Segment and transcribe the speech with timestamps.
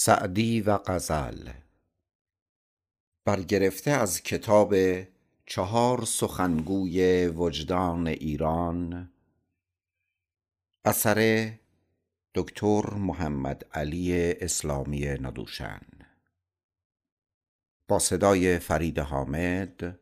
[0.00, 1.50] سعدی و غزل
[3.24, 4.74] برگرفته از کتاب
[5.46, 9.12] چهار سخنگوی وجدان ایران
[10.84, 11.52] اثر
[12.34, 15.80] دکتر محمد علی اسلامی ندوشن
[17.88, 19.98] با صدای فرید حامد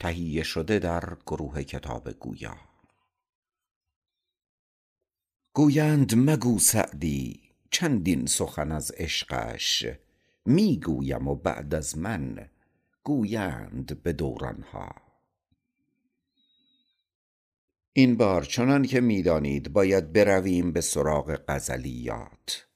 [0.00, 2.56] تهیه شده در گروه کتاب گویا.
[5.54, 9.86] گویند مگو سعدی چندین سخن از عشقش
[10.46, 12.48] می گویم و بعد از من
[13.04, 14.94] گویند به دوران ها
[17.92, 22.66] این بار چنان که می دانید باید برویم به سراغ غزلیات.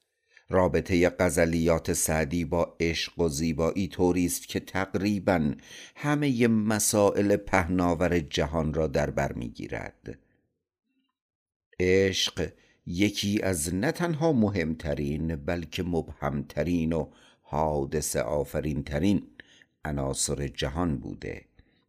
[0.48, 5.54] رابطه غزلیات سعدی با عشق و زیبایی طوری است که تقریبا
[5.96, 10.18] همه مسائل پهناور جهان را در بر می‌گیرد.
[11.80, 12.52] عشق
[12.86, 17.10] یکی از نه تنها مهمترین بلکه مبهمترین و
[17.42, 19.26] حادث آفرین ترین
[19.84, 21.44] عناصر جهان بوده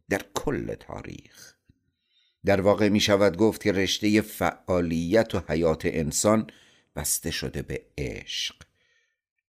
[0.08, 1.54] در کل تاریخ.
[2.44, 6.46] در واقع می شود گفت که رشته فعالیت و حیات انسان
[6.96, 8.54] بسته شده به عشق.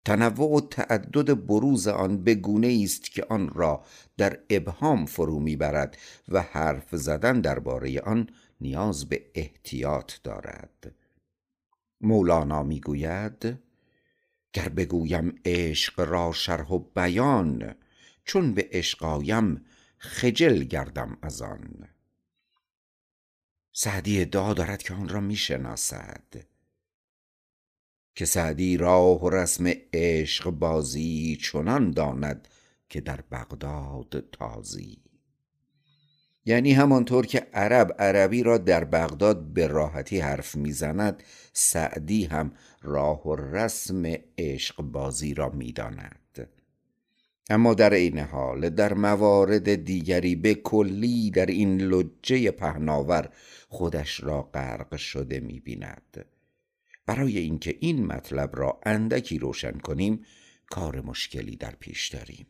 [0.05, 3.85] تنوع و تعدد بروز آن به گونه است که آن را
[4.17, 8.29] در ابهام فرو می‌برد و حرف زدن درباره آن
[8.61, 10.95] نیاز به احتیاط دارد.
[12.03, 13.59] مولانا می‌گوید
[14.53, 17.75] گر بگویم عشق را شرح و بیان
[18.25, 19.65] چون به عشق آیم
[19.99, 21.89] خجل گردم از آن.
[23.73, 26.45] سعدی ادعا دارد که آن را می‌شناسد.
[28.15, 32.49] که سعدی راه و رسم عشق بازی چنان داند
[32.89, 35.02] که در بغداد تازی.
[36.45, 43.29] یعنی همانطور که عرب عربی را در بغداد به راحتی حرف می‌زند سعدی هم راه
[43.29, 46.49] و رسم عشق بازی را می‌داند.
[47.51, 53.29] اما در این حال در موارد دیگری به کلی در این لجه پهناور
[53.69, 56.25] خودش را غرق شده می‌بیند.
[57.07, 60.25] برای اینکه این مطلب را اندکی روشن کنیم
[60.71, 62.47] کار مشکلی در پیش داریم.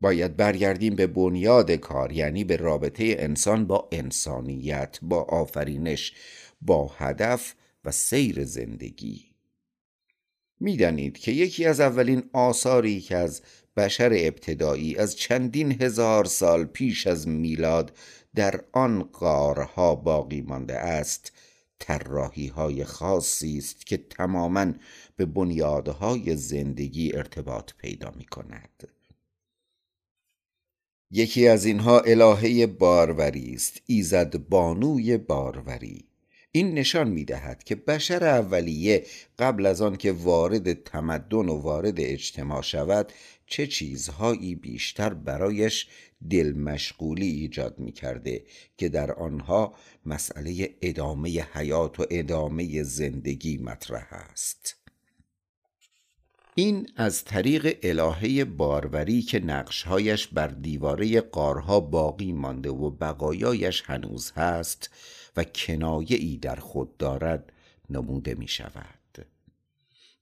[0.00, 6.12] باید برگردیم به بنیاد کار یعنی به رابطه انسان با انسانیت با آفرینش
[6.60, 9.24] با هدف و سیر زندگی.
[10.60, 13.42] می‌دانید که یکی از اولین آثاری که از
[13.76, 17.96] بشر ابتدایی از چندین هزار سال پیش از میلاد
[18.34, 21.32] در آن قارها باقی مانده است
[21.78, 24.72] طراحی های خاصی است که تماما
[25.16, 28.88] به بنیادهای زندگی ارتباط پیدا می کند
[31.10, 36.04] یکی از اینها الهه باروری است ایزد بانوی باروری.
[36.52, 39.04] این نشان می دهد که بشر اولیه
[39.38, 43.12] قبل از آن که وارد تمدن و وارد اجتماع شود
[43.46, 45.88] چه چیزهایی بیشتر برایش
[46.30, 48.44] دل مشغولی ایجاد می کرده
[48.76, 49.74] که در آنها
[50.06, 54.83] مسئله ادامه حیات و ادامه زندگی مطرح است.
[56.54, 64.32] این از طریق الهه باروری که نقشهایش بر دیواره قارها باقی مانده و بقایایش هنوز
[64.32, 64.90] هست
[65.36, 67.52] و کنایه ای در خود دارد
[67.90, 69.26] نموده می شود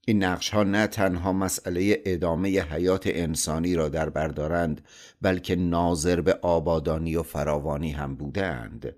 [0.05, 4.81] این نقش ها نه تنها مسئله ادامه حیات انسانی را در بردارند
[5.21, 8.95] بلکه ناظر به آبادانی و فراوانی هم بودند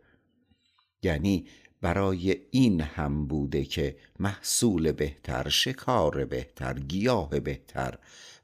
[1.04, 1.46] یعنی
[1.86, 7.98] برای این هم بوده که محصول بهتر شکار بهتر گیاه بهتر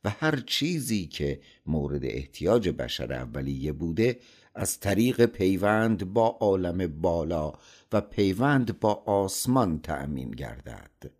[0.03, 4.19] و هر چیزی که مورد احتیاج بشر اولیه بوده
[4.55, 7.53] از طریق پیوند با عالم بالا
[7.91, 11.11] و پیوند با آسمان تأمین گردد.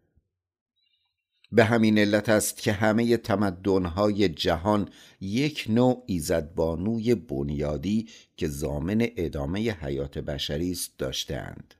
[1.52, 4.90] به همین علت است که همه تمدنهای جهان
[5.22, 8.08] یک نوع ایزدبانوی بنیادی
[8.38, 11.74] که ضامن ادامه حیات بشری است داشتند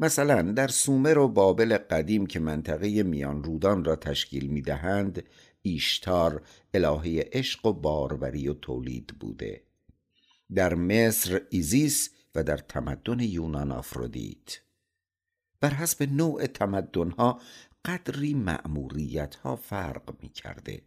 [0.00, 5.24] مثلا در سومر و بابل قدیم که منطقه میان رودان را تشکیل می دهند
[5.62, 6.42] ایشتار
[6.74, 9.62] الهه عشق و باروری و تولید بوده.
[10.54, 14.60] در مصر ایزیس و در تمدن یونان آفرودیت.
[15.60, 17.40] بر حسب نوع تمدنها
[17.84, 20.82] قدری معموریت ها فرق می کرده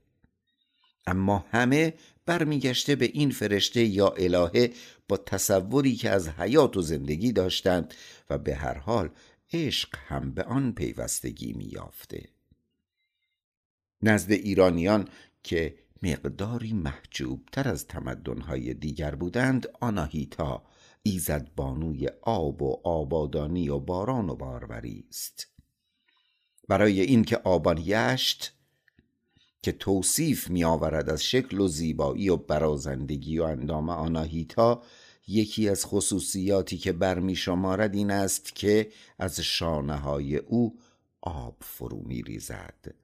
[1.08, 1.94] اما همه
[2.26, 4.74] برمیگشته به این فرشته یا الهه
[5.08, 7.94] با تصوری که از حیات و زندگی داشتند
[8.30, 9.10] و به هر حال
[9.54, 12.30] عشق هم به آن پیوستگی میافته
[14.02, 15.08] نزد ایرانیان
[15.44, 20.64] که مقداری محجوب تر از تمدنهای دیگر بودند آناهیتا
[21.04, 25.48] ایزد بانوی آب و آبادانی و باران و باروری است.
[26.68, 28.54] برای اینکه آبان یشت
[29.62, 34.84] که توصیف می آورد از شکل و زیبایی و برازندگی و اندام آناهیتا
[35.28, 40.80] یکی از خصوصیاتی که برمی شمارد این است که از شانه های او
[41.22, 42.96] آب فرو می ریزد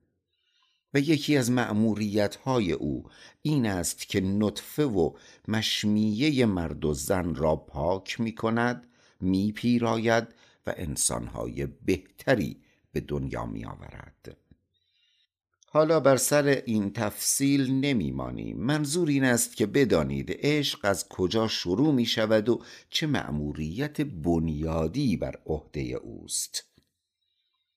[0.93, 3.03] و یکی از مأموریت های او
[3.41, 5.11] این است که نطفه و
[5.47, 8.87] مشمیه مرد و زن را پاک می کند
[9.21, 10.27] می پیراید
[10.67, 12.61] و انسانهای بهتری
[12.91, 14.46] به دنیا می آورد
[15.77, 18.57] حالا بر سر این تفصیل نمیمانیم.
[18.57, 25.17] منظور این است که بدانید عشق از کجا شروع می شود و چه مأموریت بنیادی
[25.17, 26.63] بر عهده اوست.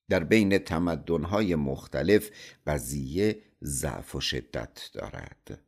[0.08, 2.30] در بین تمدنهای مختلف
[2.66, 5.62] قضیه ضعف و شدت دارد.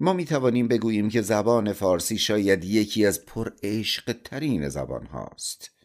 [0.00, 5.75] ما می توانیم بگوییم که زبان فارسی شاید یکی از پر عشق ترین زبان هاست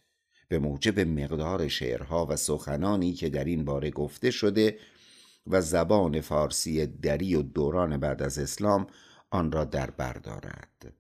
[0.52, 4.80] به موجب مقدار شعرها و سخنانی که در این باره گفته شده
[5.48, 8.88] و زبان فارسی دری و دوران بعد از اسلام
[9.30, 10.94] آن را در بر دارد.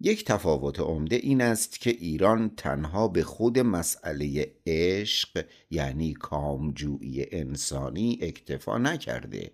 [0.00, 8.18] یک تفاوت عمده این است که ایران تنها به خود مسئله عشق یعنی کامجویی انسانی
[8.22, 9.50] اکتفا نکرده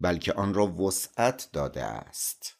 [0.00, 2.57] بلکه آن را وسعت داده است.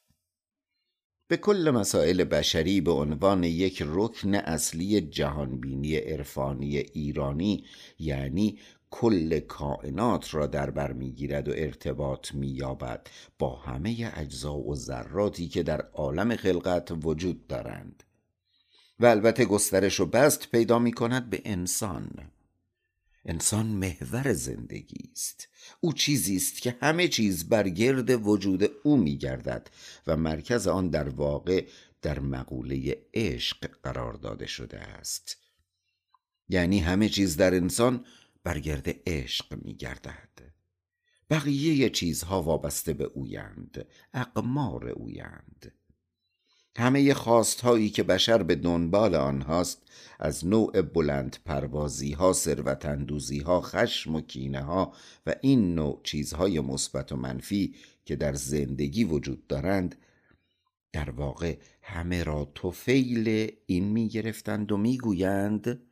[1.29, 7.65] به کل مسائل بشری به عنوان یک رکن اصلی جهانبینی عرفانی ایرانی
[7.99, 8.59] یعنی
[8.91, 13.07] کل کائنات را در بر می‌گیرد و ارتباط مییابد
[13.39, 18.03] با همه اجزا و ذراتی که در عالم خلقت وجود دارند.
[19.01, 22.11] و البته گسترش و بست پیدا می کند به انسان.
[23.25, 25.49] انسان محور زندگی است.
[25.81, 29.71] او چیزی است که همه چیز بر گرد وجود او میگردد
[30.07, 31.67] و مرکز آن در واقع
[32.03, 35.37] در مقوله عشق قرار داده شده است.
[36.49, 38.05] یعنی همه چیز در انسان
[38.45, 40.29] بر گرد عشق میگردد.
[41.31, 45.73] بقیه چیزها وابسته به اویند اقمار اویند.
[46.77, 49.83] همه خواست هایی که بشر به دنبال آنهاست
[50.19, 54.93] از نوع بلند پروازی ها ثروت اندوزی ها خشم و کینه ها
[55.27, 57.75] و این نوع چیزهای مثبت و منفی
[58.05, 59.95] که در زندگی وجود دارند
[60.93, 65.83] در واقع همه را توفیل این می گرفتند و می گویند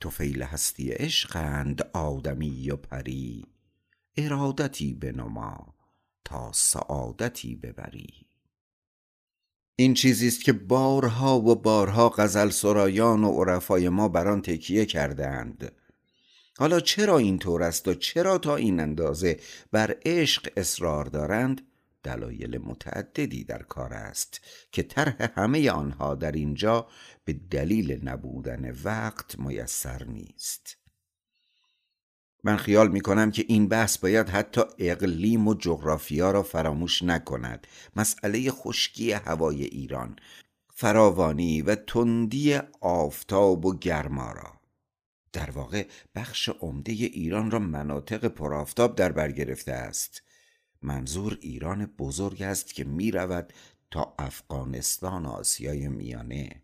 [0.00, 3.44] توفیل هستی عشقند آدمی و پری
[4.16, 5.74] ارادتی بنما
[6.24, 8.29] تا سعادتی ببری.
[9.80, 14.86] این چیزی است که بارها و بارها غزل سرایان و عرفای ما بر آن تکیه
[14.86, 15.72] کردند.
[16.58, 19.40] حالا چرا این طور است و چرا تا این اندازه
[19.72, 21.60] بر عشق اصرار دارند؟
[22.02, 24.40] دلایل متعددی در کار است
[24.72, 26.86] که طرح همه آنها در اینجا
[27.24, 30.79] به دلیل نبودن وقت میسر نیست.
[32.44, 37.66] من خیال می کنم که این بحث باید حتی اقلیم و جغرافیا را فراموش نکند.
[37.96, 40.16] مسئله خشکی هوای ایران
[40.74, 44.60] فراوانی و تندی آفتاب و گرما را.
[45.32, 50.22] در واقع بخش عمده ایران را مناطق پرآفتاب در بر گرفته است.
[50.82, 53.52] منظور ایران بزرگ است که می رود
[53.90, 56.62] تا افغانستان آسیای میانه.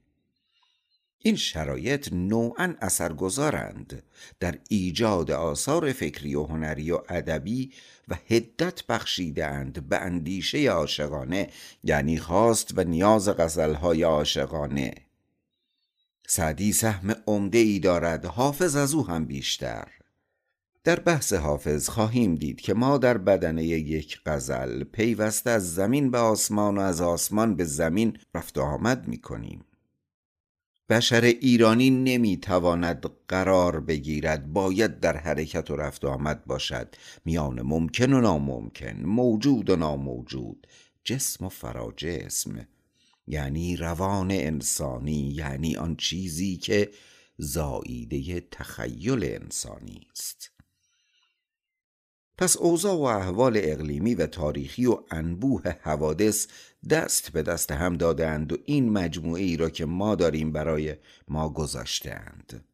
[1.19, 4.03] این شرایط نوعا اثرگذارند
[4.41, 7.73] در ایجاد آثار فکری و هنری و ادبی
[8.09, 11.49] و هدت بخشیدند به اندیشه عاشقانه
[11.85, 14.95] یعنی خواست و نیاز غزلهای عاشقانه.
[16.29, 19.89] سعدی سهم عمده ای دارد حافظ از او هم بیشتر.
[20.85, 26.19] در بحث حافظ خواهیم دید که ما در بدنه یک غزل پیوسته از زمین به
[26.19, 29.65] آسمان و از آسمان به زمین رفت و آمد می کنیم
[30.89, 36.95] بشر ایرانی نمی‌تواند قرار بگیرد باید در حرکت و رفت و آمد باشد.
[37.25, 40.67] میان ممکن و ناممکن موجود و ناموجود.
[41.05, 42.67] جسم و فراجسم
[43.27, 46.91] یعنی روان انسانی یعنی آن چیزی که
[47.39, 50.51] زاییده تخیل انسانی است.
[52.39, 56.47] پس اوضاع و احوال اقلیمی و تاریخی و انبوه حوادث
[56.91, 60.95] دست به دست هم دادند و این مجموعه ای را که ما داریم برای
[61.29, 62.65] ما گذاشتند.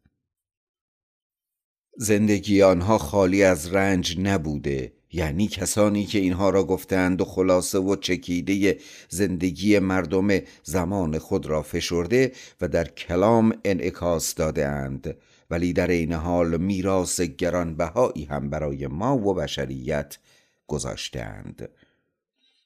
[1.96, 7.96] زندگی آنها خالی از رنج نبوده یعنی کسانی که اینها را گفتند و خلاصه و
[7.96, 8.78] چکیده
[9.08, 10.28] زندگی مردم
[10.62, 15.16] زمان خود را فشرده و در کلام انعکاس داده اند
[15.50, 20.18] ولی در این حال میراث گرانبهایی هم برای ما و بشریت
[20.66, 21.68] گذاشتهاند.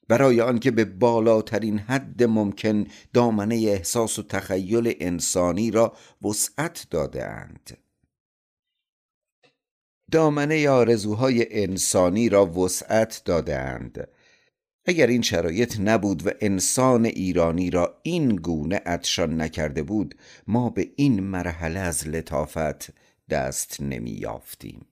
[0.08, 7.78] برای آنکه به بالاترین حد ممکن دامنه احساس و تخیل انسانی را وسعت داده اند
[10.10, 14.08] دامنه آرزوهای انسانی را وسعت دادند
[14.84, 20.14] اگر این شرایط نبود و انسان ایرانی را این گونه ادشان نکرده بود
[20.46, 22.90] ما به این مرحله از لطافت
[23.30, 24.86] دست نمی یافتیم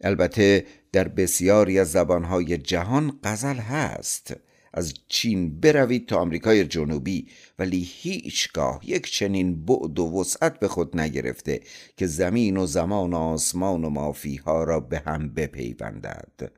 [0.00, 4.34] البته در بسیاری از زبانهای جهان غزل هست.
[4.74, 7.28] از چین بروید تا آمریکای جنوبی
[7.58, 11.60] ولی هیچگاه یک چنین بعد و وسعت به خود نگرفته
[11.96, 16.52] که زمین و زمان و آسمان و مافیها را به هم بپیوندد.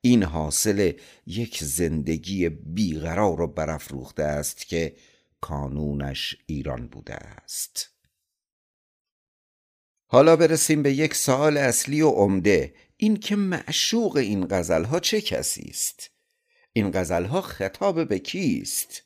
[0.00, 0.92] این حاصل
[1.26, 4.96] یک زندگی بیقرار و برافروخته است که
[5.40, 7.95] کانونش ایران بوده است.
[10.06, 12.74] حالا برسیم به یک سوال اصلی و عمده.
[12.96, 16.10] این که معشوق این غزلها چه کسی است؟
[16.72, 19.02] این غزلها خطاب به کیست؟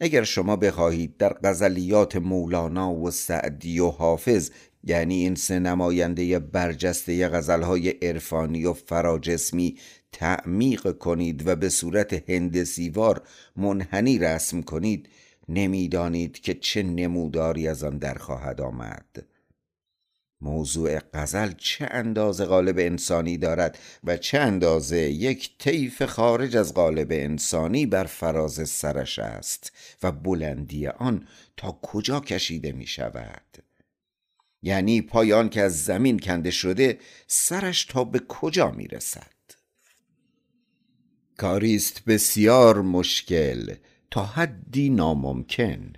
[0.00, 4.50] اگر شما بخواهید در غزلیات مولانا و سعدی و حافظ
[4.84, 9.78] یعنی این سه نماینده برجسته غزلهای عرفانی و فراجسمی
[10.12, 13.22] تعمیق کنید و به صورت هندسیوار
[13.56, 15.08] منحنی رسم کنید
[15.48, 19.33] نمی‌دانید که چه نموداری از آن در خواهد آمد.
[20.44, 27.08] موضوع غزل چه اندازه قالب انسانی دارد و چه اندازه یک طیف خارج از قالب
[27.10, 29.72] انسانی بر فراز سرش است
[30.02, 33.64] و بلندی آن تا کجا کشیده می شود
[34.62, 39.34] یعنی پایان که از زمین کنده شده سرش تا به کجا می رسد
[41.36, 43.74] کاریست بسیار مشکل
[44.10, 45.92] تا حدی ناممکن.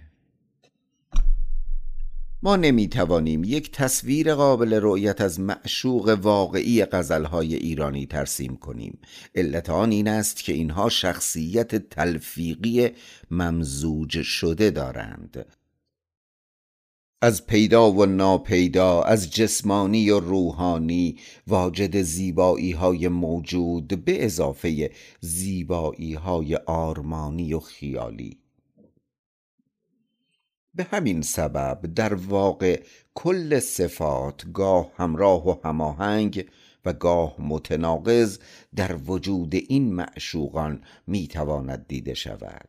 [2.47, 8.99] ما نمی توانیم یک تصویر قابل رؤیت از معشوق واقعی غزلهای ایرانی ترسیم کنیم.
[9.35, 12.89] علت آن این است که اینها شخصیت تلفیقی
[13.31, 15.47] ممزوج شده دارند.
[17.23, 26.15] از پیدا و ناپیدا از جسمانی و روحانی واجد زیبایی های موجود به اضافه زیبایی
[26.15, 28.46] های آرمانی و خیالی.
[30.77, 32.83] به همین سبب در واقع
[33.15, 36.47] کل صفات گاه همراه و هماهنگ
[36.85, 38.39] و گاه متناقض
[38.75, 42.69] در وجود این معشوقان می‌تواند دیده شود.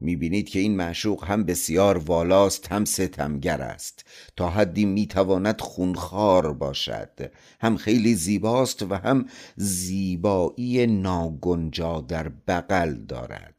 [0.00, 4.04] می‌بینید که این معشوق هم بسیار والاست هم ستمگر است.
[4.36, 7.32] تا حدی می‌تواند خونخوار باشد.
[7.60, 13.53] هم خیلی زیباست و هم زیبایی ناگنجا در بغل دارد.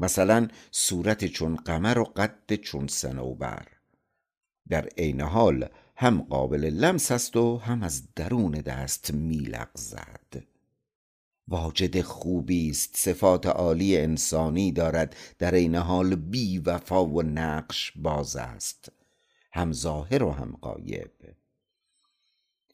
[0.00, 3.66] مثلا صورت چون قمر و قد چون سنوبر
[4.68, 10.44] در عین حال هم قابل لمس است و هم از درون دست میلغزد
[11.48, 18.36] واجد خوبی است صفات عالی انسانی دارد در این حال بی وفا و نقش باز
[18.36, 18.92] است.
[19.52, 21.10] هم ظاهر و هم غایب.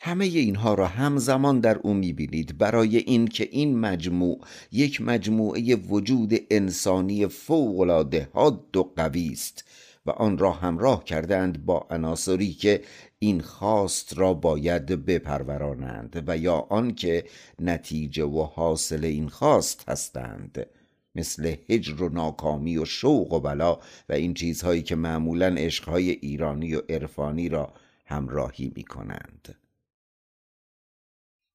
[0.03, 2.59] همه اینها را همزمان در او می‌بینید.
[2.59, 4.41] برای اینکه این مجموع
[4.73, 9.65] یک مجموعه وجود انسانی فوقالعاده حاد و قوی است
[10.07, 12.83] و آن را همراه کردند با عناصری که
[13.19, 17.25] این خواست را باید بپرورانند و یا آنکه
[17.59, 20.67] نتیجه و حاصل این خواست هستند.
[21.15, 23.79] مثل هجر و ناکامی و شوق و بلا
[24.09, 27.73] و این چیزهایی که معمولا عشقهای ایرانی و عرفانی را
[28.07, 29.55] همراهی می کنند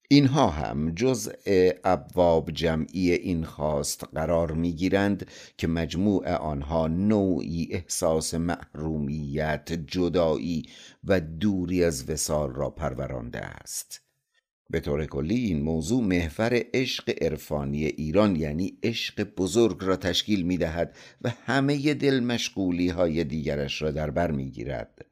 [0.08, 1.32] اینها هم جزء
[1.84, 10.64] ابواب جمعی این خواست قرار می گیرند که مجموع آنها نوعی احساس محرومیت جدایی
[11.04, 14.02] و دوری از وسال را پرورانده است.
[14.70, 20.58] به طور کلی این موضوع محور عشق عرفانی ایران یعنی عشق بزرگ را تشکیل می
[20.58, 25.06] دهد و همه دل مشغولی های دیگرش را در بر می گیرد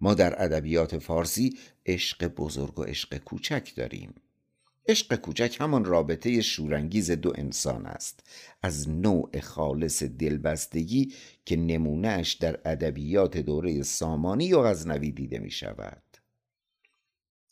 [0.00, 4.14] ما در ادبیات فارسی عشق بزرگ و عشق کوچک داریم.
[4.88, 8.20] عشق کوچک همان رابطه شورانگیز دو انسان است.
[8.62, 11.12] از نوع خالص دلبستگی
[11.44, 16.02] که نمونهش در ادبیات دوره سامانی و غزنوی دیده می شود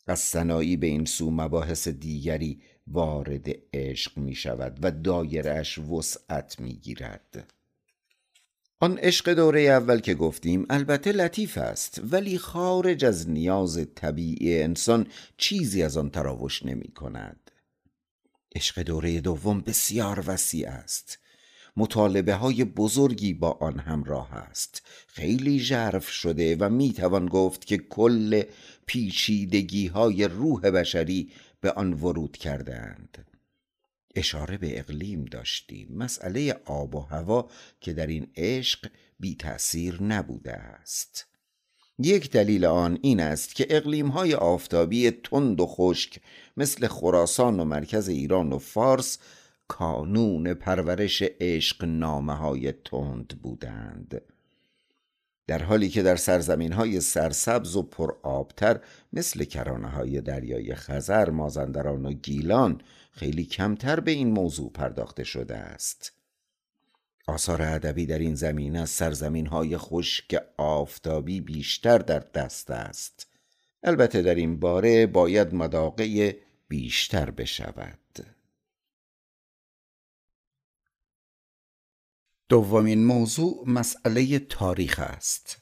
[0.07, 6.73] از سنایی به این سو مباحث دیگری وارد عشق می شود و دایرش وسعت می
[6.73, 7.53] گیرد
[8.83, 15.07] آن عشق دوره اول که گفتیم البته لطیف است ولی خارج از نیاز طبیعی انسان
[15.37, 17.51] چیزی از آن تراوش نمی کند.
[18.55, 21.19] عشق دوره دوم بسیار وسیع است.
[21.77, 24.81] مطالبه های بزرگی با آن همراه است.
[25.07, 28.43] خیلی ژرف شده و می توان گفت که کل
[28.85, 33.32] پیچیدگی های روح بشری به آن ورود کردند
[34.15, 35.87] اشاره به اقلیم داشتیم.
[35.91, 37.49] مسئله آب و هوا
[37.81, 38.89] که در این عشق
[39.19, 41.27] بی تأثیر نبوده است.
[41.99, 46.19] یک دلیل آن این است که اقلیم های آفتابی تند و خشک
[46.57, 49.17] مثل خراسان و مرکز ایران و فارس
[49.67, 54.21] کانون پرورش عشق نامه های تند بودند.
[55.47, 58.79] در حالی که در سرزمین های سرسبز و پرآبتر
[59.13, 62.81] مثل کرانه های دریای خزر، مازندران و گیلان
[63.13, 66.13] خیلی کمتر به این موضوع پرداخته شده است.
[67.27, 73.27] آثار ادبی در این زمین از سرزمین های خشک آفتابی بیشتر در دست است.
[73.83, 77.99] البته در این باره باید مداقه بیشتر بشود.
[82.49, 85.57] دومین موضوع مسئله تاریخ است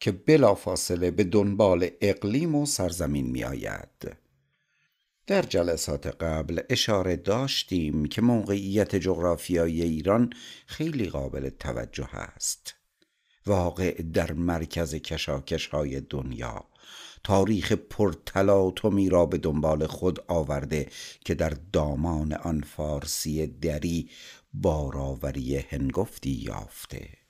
[0.00, 4.23] که بلافاصله به دنبال اقلیم و سرزمین می آید.
[5.26, 10.32] در جلسات قبل اشاره داشتیم که موقعیت جغرافیایی ایران
[10.66, 12.74] خیلی قابل توجه است.
[13.46, 16.64] واقع در مرکز کشاکش های دنیا
[17.24, 20.88] تاریخ پرتلاطمی را به دنبال خود آورده
[21.24, 24.10] که در دامان آن فارسی دری
[24.54, 27.23] باراوری هنگفتی یافته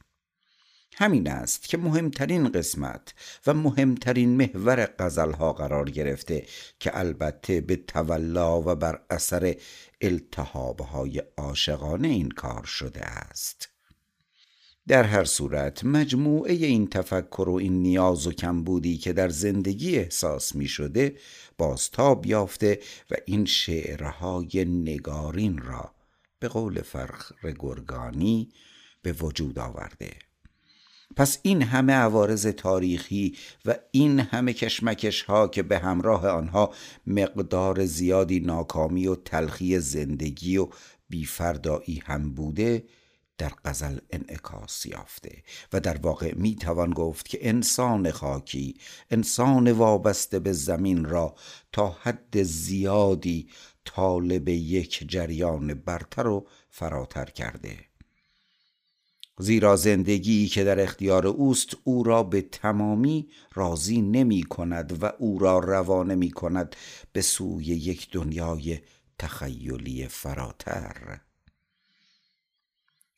[0.97, 3.15] همین است که مهمترین قسمت
[3.47, 6.47] و مهمترین محور غزلها قرار گرفته
[6.81, 9.57] که البته به تولا و بر اثر
[10.01, 13.69] التهابهای عاشقانه این کار شده است.
[14.89, 20.55] در هر صورت مجموعه این تفکر و این نیاز و کمبودی که در زندگی احساس
[20.55, 21.17] می شده
[21.59, 25.95] بازتاب یافته و این شعرهای نگارین را
[26.39, 28.49] به قول فرخر گرگانی
[29.03, 30.11] به وجود آورده.
[31.17, 36.75] پس این همه عوارض تاریخی و این همه کشمکش ها که به همراه آنها
[37.07, 40.69] مقدار زیادی ناکامی و تلخی زندگی و
[41.09, 42.85] بیفردایی هم بوده
[43.39, 45.43] در غزل انعکاس یافته
[45.73, 48.75] و در واقع می توان گفت که انسان خاکی
[49.11, 51.35] انسان وابسته به زمین را
[51.73, 53.49] تا حد زیادی
[53.85, 57.94] طالب یک جریان برتر و فراتر کرده.
[59.39, 65.39] زیرا زندگی که در اختیار اوست او را به تمامی راضی نمی کند و او
[65.39, 66.77] را روانه می کند
[67.13, 68.79] به سوی یک دنیای
[69.19, 71.21] تخیلی فراتر.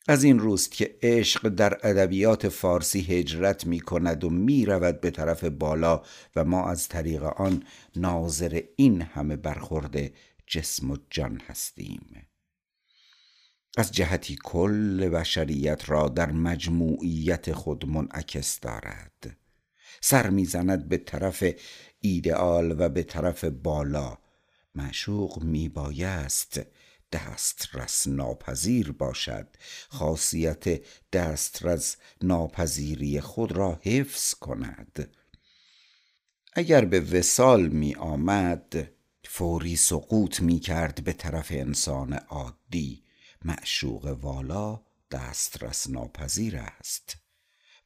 [0.07, 5.11] از این روست که عشق در ادبیات فارسی هجرت می کند و می رود به
[5.11, 6.01] طرف بالا
[6.35, 7.63] و ما از طریق آن
[7.95, 10.13] ناظر این همه برخورده
[10.47, 12.26] جسم و جان هستیم.
[13.79, 19.37] از جهتی کل بشریت را در مجموعیت خود منعکس دارد.
[20.01, 21.43] سر می‌زند به طرف
[21.99, 24.17] ایدئال و به طرف بالا.
[24.75, 26.61] معشوق میبایست
[27.11, 29.47] دسترس ناپذیر باشد.
[29.89, 30.81] خاصیت
[31.13, 35.15] دسترس ناپذیری خود را حفظ کند.
[36.53, 38.89] اگر به وسال می آمد
[39.23, 43.06] فوری سقوط می کرد به طرف انسان عادی.
[43.45, 47.17] معشوق والا دسترس ناپذیر است.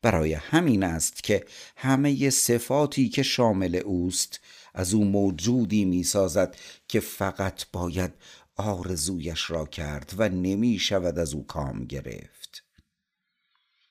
[0.01, 4.39] برای همین است که همه صفاتی که شامل اوست
[4.73, 6.55] از او موجودی می سازد
[6.87, 8.13] که فقط باید
[8.55, 12.63] آرزویش را کرد و نمی شود از او کام گرفت.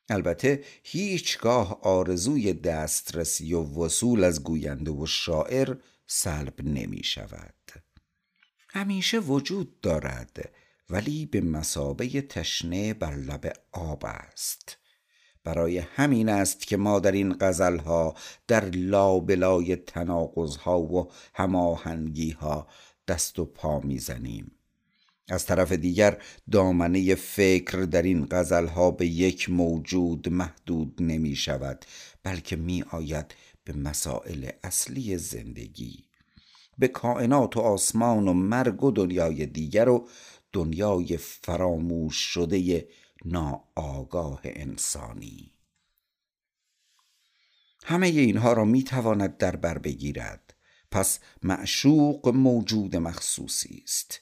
[0.09, 7.55] البته هیچگاه آرزوی دسترسی و وصول از گوینده و شاعر سلب نمی شود
[8.68, 10.53] همیشه وجود دارد
[10.90, 14.76] ولی به مسابه تشنه بر لب آب است.
[15.44, 18.14] برای همین است که ما در این غزلها
[18.48, 22.68] در لابلای تناقضها و هماهنگیها
[23.09, 24.53] دست و پا می‌زنیم.
[25.29, 31.85] از طرف دیگر دامنه فکر در این غزلها به یک موجود محدود نمی شود
[32.22, 36.05] بلکه می آید به مسائل اصلی زندگی.
[36.79, 40.09] به کائنات و آسمان و مرگ و دنیای دیگر و
[40.53, 42.89] دنیای فراموش شده
[43.25, 45.53] ناآگاه انسانی.
[47.85, 50.55] همه اینها را می تواند در بر بگیرد.
[50.91, 54.21] پس معشوق موجود مخصوصی است.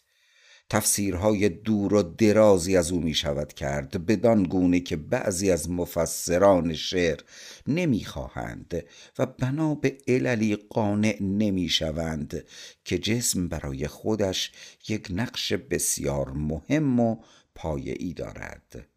[0.71, 6.75] تفسیرهای دور و درازی از او می شود کرد بدان گونه که بعضی از مفسران
[6.75, 7.21] شعر
[7.67, 8.85] نمی‌خواهند
[9.19, 12.45] و بنا به عللی قانع نمی شوند
[12.85, 14.53] که جسم برای خودش
[14.89, 17.17] یک نقش بسیار مهم و
[17.55, 18.89] پایه‌ای دارد.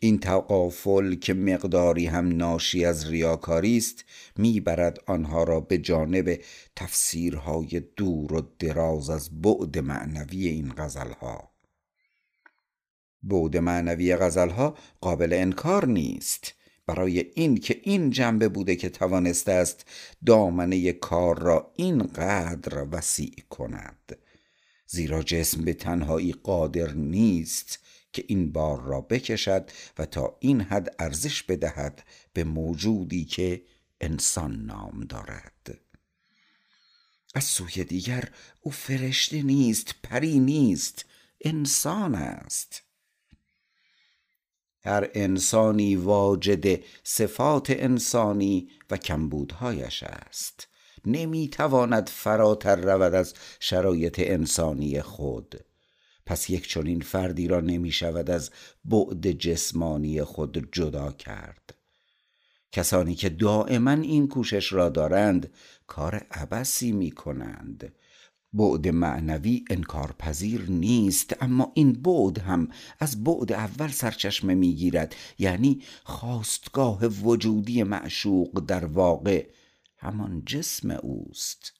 [0.00, 4.04] این تقافل که مقداری هم ناشی از ریاکاری است
[4.36, 6.40] می‌برد آنها را به جانب
[6.76, 11.50] تفسیرهای دور و دراز از بعد معنوی این غزلها.
[13.22, 16.54] بعد معنوی غزلها قابل انکار نیست.
[16.86, 19.86] برای این که این جنبه بوده که توانسته است
[20.26, 24.16] دامنه کار را اینقدر وسیع کند.
[24.86, 27.78] زیرا جسم به تنهایی قادر نیست
[28.12, 33.62] که این بار را بکشد و تا این حد ارزش بدهد به موجودی که
[34.00, 35.80] انسان نام دارد.
[37.34, 38.28] از سوی دیگر
[38.60, 41.04] او فرشته نیست پری نیست
[41.40, 42.82] انسان است.
[44.84, 50.68] هر انسانی واجد صفات انسانی و کمبودهایش است.
[51.06, 55.64] نمی‌تواند فراتر رود از شرایط انسانی خود.
[56.28, 58.50] پس یک چنین فردی را نمی شود از
[58.84, 61.74] بعد جسمانی خود جدا کرد.
[62.72, 65.50] کسانی که دائما این کوشش را دارند
[65.86, 67.92] کار عبسی می کنند
[68.52, 72.68] بعد معنوی انکارپذیر نیست اما این بعد هم
[73.00, 79.46] از بعد اول سرچشمه می‌گیرد یعنی خواستگاه وجودی معشوق در واقع
[79.96, 81.72] همان جسم اوست.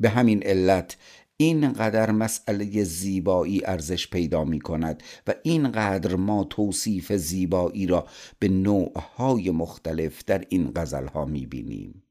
[0.00, 0.96] به همین علت
[1.40, 8.06] اینقدر مسئله زیبایی ارزش پیدا می کند و اینقدر ما توصیف زیبایی را
[8.38, 12.02] به نوعهای مختلف در این غزلها می بینیم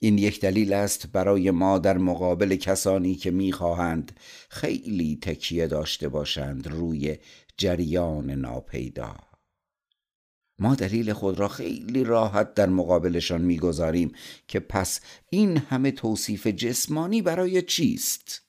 [0.00, 4.12] این یک دلیل است برای ما در مقابل کسانی که می‌خواهند
[4.48, 7.16] خیلی تکیه داشته باشند روی
[7.56, 9.29] جریان ناپیدا.
[10.60, 14.12] ما دلیل خود را خیلی راحت در مقابلشان می‌گذاریم
[14.48, 18.42] که پس این همه توصیف جسمانی برای چیست؟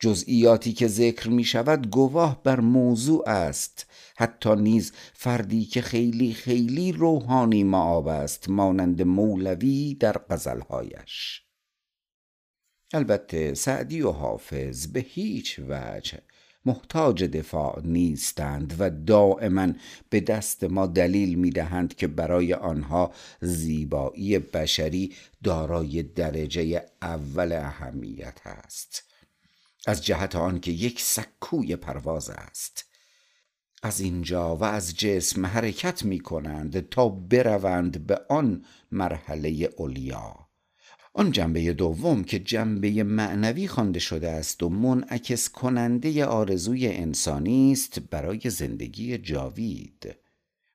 [0.00, 3.86] جزئیاتی که ذکر می شود گواه بر موضوع است.
[4.16, 11.42] حتی نیز فردی که خیلی خیلی روحانی معاب است مانند مولوی در غزلهایش.
[12.92, 16.20] البته سعدی و حافظ به هیچ وجه
[16.68, 19.68] محتاج دفاع نیستند و دائما
[20.10, 28.38] به دست ما دلیل می دهند که برای آنها زیبایی بشری دارای درجه اول اهمیت
[28.44, 29.02] است.
[29.86, 32.84] از جهت آنکه یک سکوی پرواز است.
[33.82, 40.47] از اینجا و از جسم حرکت می کنند تا بروند به آن مرحله علیا.
[41.14, 48.00] آن جنبه دوم که جنبه معنوی خوانده شده است و منعکس کننده آرزوی انسانی است
[48.00, 50.16] برای زندگی جاوید.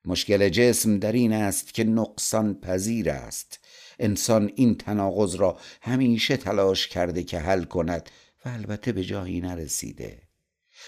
[0.04, 3.58] مشکل جسم در این است که نقصان پذیر است.
[3.98, 8.10] انسان این تناقض را همیشه تلاش کرده که حل کند
[8.44, 10.24] و البته به جایی نرسیده.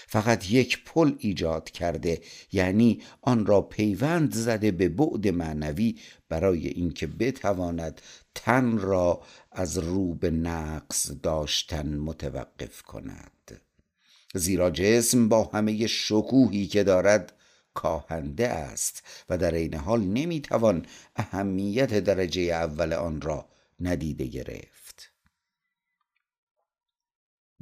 [0.07, 5.95] فقط یک پل ایجاد کرده یعنی آن را پیوند زده به بعد معنوی
[6.29, 8.01] برای اینکه بتواند
[8.37, 13.61] تن را از رو به نقص داشتن متوقف کند.
[14.33, 17.33] زیرا جسم با همه شکوهی که دارد
[17.73, 25.11] کاهنده است و در این حال نمی‌توان اهمیت درجه اول آن را ندیده گرفت.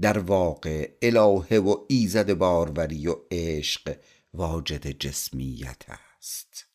[0.01, 3.97] در واقع الهه و ایزد باروری و عشق
[4.33, 5.81] واجد جسمیت
[6.19, 6.74] است.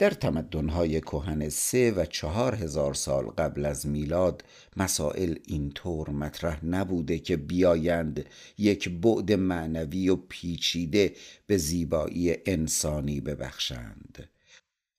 [0.00, 4.44] در تمدنهای کهن سه و چهار هزار سال قبل از میلاد
[4.76, 8.26] مسائل اینطور مطرح نبوده که بیایند
[8.58, 11.12] یک بعد معنوی و پیچیده
[11.46, 14.28] به زیبایی انسانی ببخشند.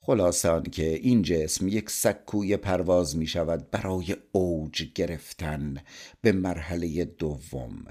[0.01, 5.77] خلاصان که این جسم یک سکوی پرواز می شود برای اوج گرفتن
[6.21, 7.85] به مرحله دوم.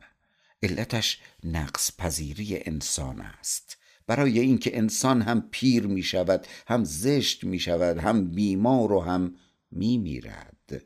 [0.62, 3.79] علتش نقص پذیری انسان است.
[4.10, 9.34] برای اینکه انسان هم پیر می شود هم زشت می شود هم بیمار و هم
[9.70, 10.82] می میرد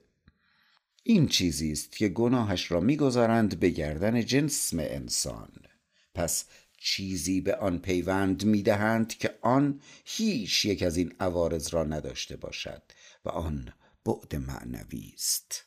[1.02, 5.52] این چیزی است که گناهش را می‌گذارند به گردن جنسم انسان.
[6.14, 6.44] پس
[6.78, 12.36] چیزی به آن پیوند می دهند که آن هیچ یک از این عوارض را نداشته
[12.36, 12.82] باشد
[13.24, 13.72] و آن
[14.04, 15.64] بعد معنوی است.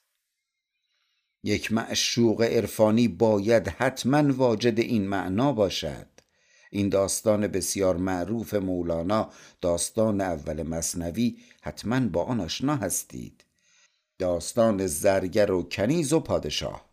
[1.43, 6.16] یک معشوق عرفانی باید حتما واجد این معنا باشد.
[6.71, 13.43] این داستان بسیار معروف مولانا داستان اول مصنوی حتما با آن آشنا هستید.
[14.19, 16.87] داستان زرگر و کنیز و پادشاه.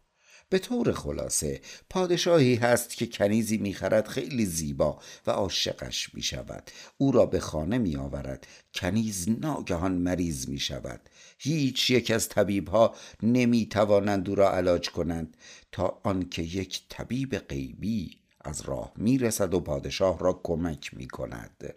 [0.49, 1.61] به طور خلاصه
[1.91, 6.71] پادشاهی هست که کنیزی می‌خرد خیلی زیبا و عاشقش می‌شود.
[6.99, 8.47] او را به خانه میآورد.
[8.75, 11.01] کنیز ناگهان مریض می شود
[11.39, 15.37] هیچ یک از طبیب ها نمی توانند او را علاج کنند.
[15.73, 21.75] تا آنکه یک طبیب غیبی از راه می‌رسد و پادشاه را کمک می کند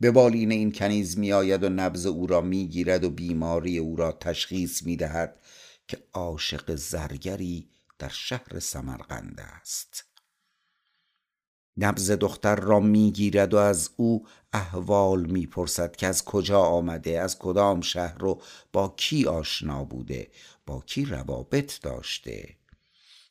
[0.00, 3.96] به بالین این کنیز می آید و نبز او را می گیرد و بیماری او
[3.96, 5.40] را تشخیص می دهد
[5.88, 10.04] که عاشق زرگری در شهر سمرقند است.
[11.76, 17.80] نبز دختر را می‌گیرد و از او احوال می‌پرسد که از کجا آمده از کدام
[17.80, 20.30] شهر و با کی آشنا بوده
[20.66, 22.56] با کی روابط داشته.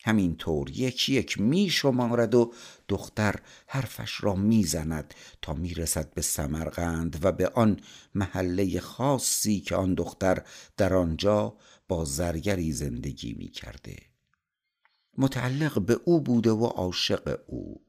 [0.04, 2.54] همینطور یکی یک می شمارد و
[2.88, 3.36] دختر
[3.68, 7.80] حرفش را می‌زند تا می‌رسد به سمرقند و به آن
[8.16, 10.44] محله خاصی که آن دختر
[10.78, 13.98] در آنجا با زرگری زندگی می کرده.
[15.18, 17.83] متعلق به او بوده و عاشق او.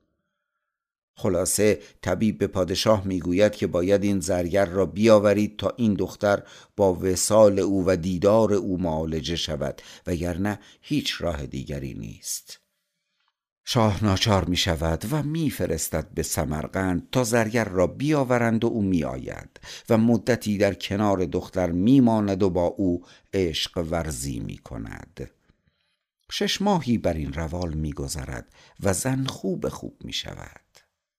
[1.16, 6.42] خلاصه طبیب به پادشاه می‌گوید که باید این زرگر را بیاورید تا این دختر
[6.76, 12.60] با وسال او و دیدار او معالجه شود وگرنه هیچ راه دیگری نیست.
[13.66, 19.04] شاه ناچار می شود و میفرستد به سمرقند تا زرگر را بیاورند و او می
[19.04, 25.30] آید و مدتی در کنار دختر میماند و با او عشق ورزی می کند
[26.30, 30.63] شش ماهی بر این روال میگذرد و زن خوب خوب می شود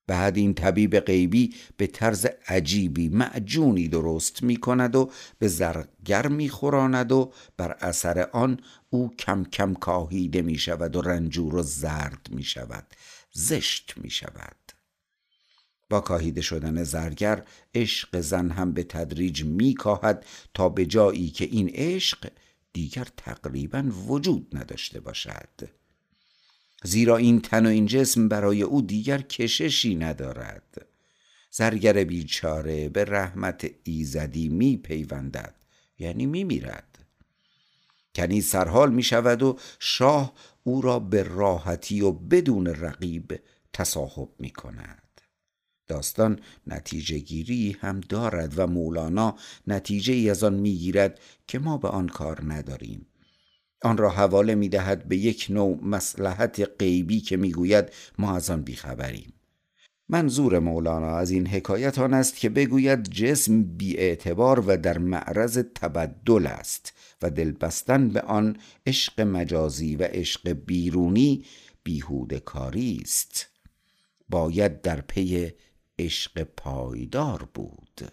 [0.08, 6.50] بعد این طبیب غیبی به طرز عجیبی معجونی درست می کند و به زرگر می
[6.50, 12.28] خوراند و بر اثر آن او کم کم کاهیده می شود و رنجور و زرد
[12.30, 12.88] می شود
[13.32, 14.56] زشت می شود
[15.90, 17.44] با کاهیده شدن زرگر
[17.76, 22.32] عشق زن هم به تدریج می کاهد تا به جایی که این عشق
[22.74, 25.85] دیگر تقریبا وجود نداشته باشد.
[26.86, 30.86] زیرا این تن و این جسم برای او دیگر کششی ندارد.
[31.52, 35.56] زرگر بیچاره به رحمت ایزدی می پیوندد
[36.00, 37.06] یعنی می میرد
[38.16, 43.40] کنی سرحال می شود و شاه او را به راحتی و بدون رقیب
[43.74, 45.22] تصاحب می کند
[45.88, 49.36] داستان نتیجه گیری هم دارد و مولانا
[49.68, 53.06] نتیجه ای از آن می‌گیرد که ما به آن کار نداریم.
[53.82, 58.62] آن را حواله می دهد به یک نوع مسلحت غیبی که می‌گوید ما از آن
[58.62, 59.34] بیخبریم.
[60.10, 66.48] منظور مولانا از این حکایت آن است که بگوید جسم بیاعتبار و در معرض تبدل
[66.48, 71.46] است و دلبستن به آن عشق مجازی و عشق بیرونی
[71.84, 73.48] بیهوده کاری است.
[74.30, 75.52] باید در پی
[76.00, 78.12] عشق پایدار بود.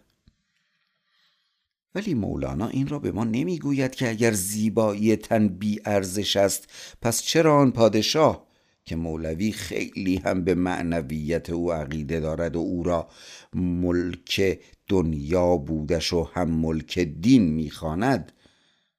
[1.94, 6.68] ولی مولانا این را به ما نمی‌گوید که اگر زیبایی تن بی ارزش است
[7.02, 8.46] پس چرا آن پادشاه
[8.84, 13.08] که مولوی خیلی هم به معنویت او عقیده دارد و او را
[13.54, 18.32] ملک دنیا بودش و هم ملک دین می‌خواند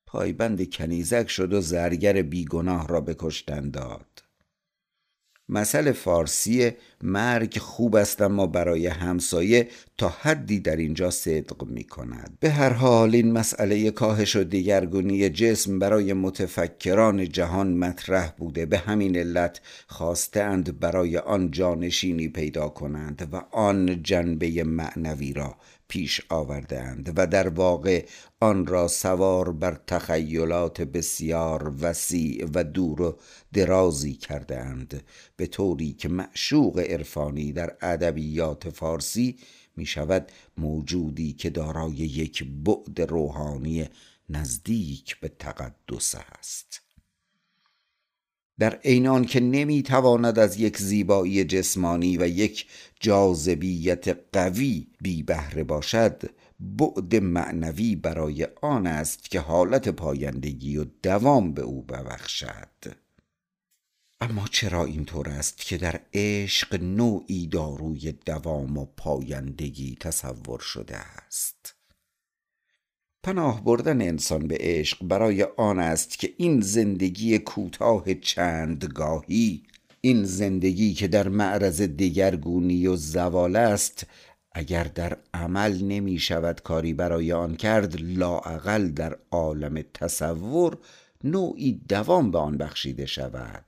[0.05, 4.12] پایبند کنیزک شد و زرگر بیگناه را به کشتن داد.
[5.49, 12.37] مثل فارسی مرگ خوب است اما برای همسایه تا حدی در اینجا صدق می کند
[12.39, 18.65] به هر حال این مسئله کاهش و دیگرگونی جسم برای متفکران جهان مطرح بوده.
[18.65, 25.55] به همین علت خواستند برای آن جانشینی پیدا کنند و آن جنبه معنوی را
[25.93, 28.05] پیش آوردند و در واقع
[28.39, 33.19] آن را سوار بر تخیلات بسیار وسیع و دور و
[33.53, 35.03] درازی کردند
[35.35, 39.37] به طوری که معشوق عرفانی در ادبیات فارسی
[39.75, 43.89] می شود موجودی که دارای یک بعد روحانی
[44.29, 46.82] نزدیک به تقدس است.
[48.59, 52.67] در عین که نمی‌تواند از یک زیبایی جسمانی و یک
[52.99, 56.23] جاذبیت قوی بی بهره باشد
[56.59, 63.03] بعد معنوی برای آن است که حالت پایندگی و دوام به او ببخشد.
[64.21, 71.75] اما چرا اینطور است که در عشق نوعی داروی دوام و پایندگی تصور شده است؟
[73.23, 79.63] پناه بردن انسان به عشق برای آن است که این زندگی کوتاه چندگاهی
[80.01, 84.07] این زندگی که در معرض دیگرگونی و زوال است
[84.51, 90.77] اگر در عمل نمی شود کاری برای آن کرد لاعقل در عالم تصور
[91.23, 93.65] نوعی دوام به آن بخشیده شود.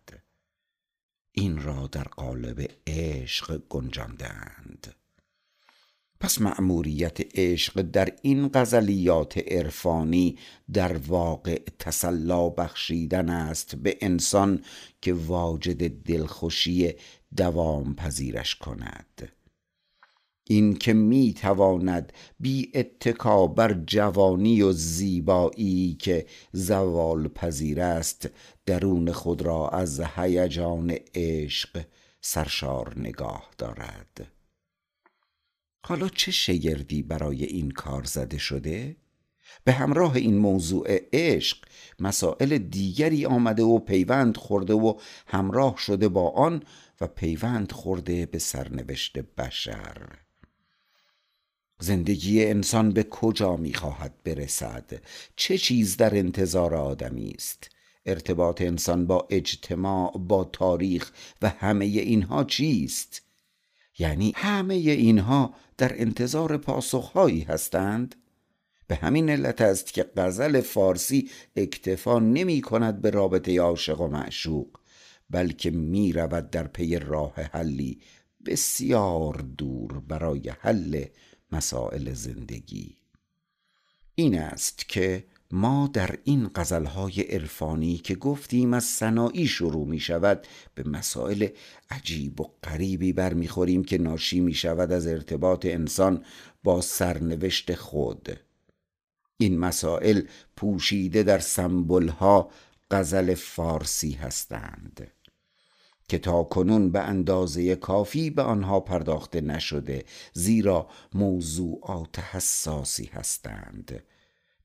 [1.31, 4.95] این را در قالب عشق گنجاندند
[6.19, 10.37] پس مأموریت عشق در این غزلیات عرفانی
[10.73, 14.63] در واقع تسلا بخشیدن است به انسان
[15.01, 16.93] که واجد دلخوشی
[17.37, 19.31] دوام پذیرش کند.
[20.47, 28.29] این که می تواند بی اتکا بر جوانی و زیبایی که زوال پذیر است
[28.65, 31.85] درون خود را از هیجان عشق
[32.21, 34.34] سرشار نگاه دارد.
[35.87, 38.95] حالا چه شگردی برای این کار زده شده؟
[39.63, 41.57] به همراه این موضوع عشق
[41.99, 46.63] مسائل دیگری آمده و پیوند خورده و همراه شده با آن
[47.01, 50.07] و پیوند خورده به سرنوشت بشر.
[51.79, 55.01] زندگی انسان به کجا می‌خواهد برسد؟
[55.35, 57.69] چه چیز در انتظار آدمی است؟
[58.05, 63.21] ارتباط انسان با اجتماع با تاریخ و همه اینها چیست؟
[63.99, 68.15] یعنی همه اینها در انتظار پاسخهایی هستند؟
[68.87, 74.67] به همین علت است که غزل فارسی اکتفا نمی کند به رابطه عاشق و معشوق
[75.29, 78.01] بلکه می رود در پی راه حلی
[78.45, 81.05] بسیار دور برای حل
[81.51, 82.97] مسائل زندگی.
[84.15, 90.47] این است که ما در این غزلهای عرفانی که گفتیم از سنایی شروع می شود
[90.75, 91.47] به مسائل
[91.89, 96.23] عجیب و غریبی برمیخوریم که ناشی می شود از ارتباط انسان
[96.63, 98.39] با سرنوشت خود.
[99.37, 100.21] این مسائل
[100.55, 102.49] پوشیده در سمبلها
[102.91, 105.11] غزل فارسی هستند
[106.07, 114.03] که تا کنون به اندازه کافی به آنها پرداخته نشده زیرا موضوعات حساسی هستند.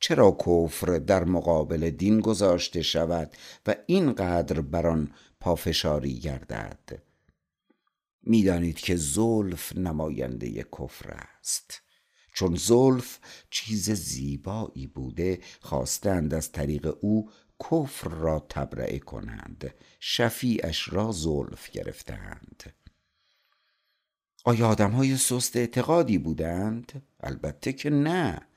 [0.00, 3.36] چرا کفر در مقابل دین گذاشته شود
[3.66, 7.02] و اینقدر بر آن پافشاری گردد؟
[8.22, 11.82] می‌دانید که زلف نماینده کفر است.
[12.34, 13.18] چون زلف
[13.50, 17.30] چیز زیبایی بوده خواستند از طریق او
[17.70, 19.74] کفر را تبرئه کنند.
[20.00, 22.74] شفیعش را زلف گرفتند.
[24.44, 28.49] آیا آدم های سست اعتقادی بودند؟ البته که نه.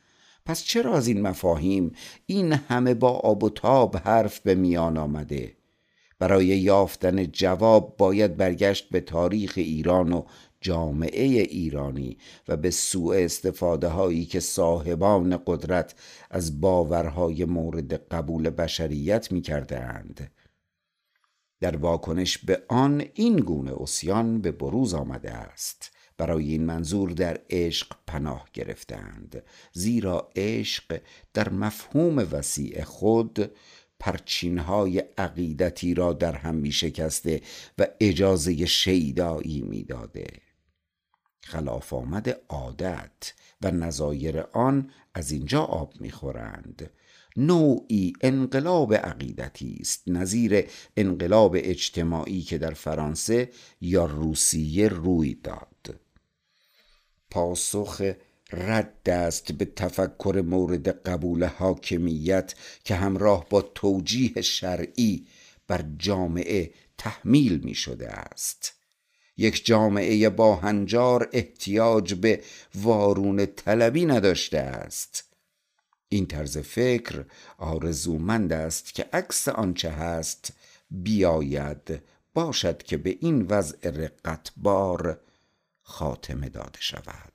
[0.45, 1.91] پس چرا از این مفاهیم
[2.25, 5.58] این همه با آب و تاب حرف به میان آمده
[6.19, 10.23] برای یافتن جواب باید برگشت به تاریخ ایران و
[10.62, 15.95] جامعه ایرانی و به سوء استفاده هایی که صاحبان قدرت
[16.29, 20.32] از باورهای مورد قبول بشریت می کرده اند.
[21.60, 27.39] در واکنش به آن این گونه اسیان به بروز آمده است برای این منظور در
[27.49, 31.02] عشق پناه گرفتند زیرا عشق
[31.34, 33.52] در مفهوم وسیع خود
[33.99, 37.41] پرچینهای عقیدتی را در هم می شکسته
[37.78, 40.28] و اجازه شیدایی می داده
[41.43, 46.91] خلاف آمد عادت و نظایر آن از اینجا آب می‌خورند.
[47.38, 50.04] نوعی انقلاب عقیدتی است.
[50.08, 50.63] نظیر
[50.97, 53.49] انقلاب اجتماعی که در فرانسه
[53.82, 55.99] یا روسیه روی داد.
[57.34, 58.02] پاسخ
[58.52, 65.28] رد است به تفکر مورد قبول حاکمیت که همراه با توجیه شرعی
[65.67, 68.74] بر جامعه تحمیل می شده است.
[69.38, 72.41] یک جامعه با هنجار احتیاج به
[72.76, 75.24] وارون طلبی نداشته است.
[76.10, 77.26] این طرز فکر
[77.58, 80.54] آرزومند است که عکس آنچه هست
[80.91, 82.02] بیاید
[82.34, 85.19] باشد که به این وضع رقتبار
[85.84, 87.34] خاتمه داده شود.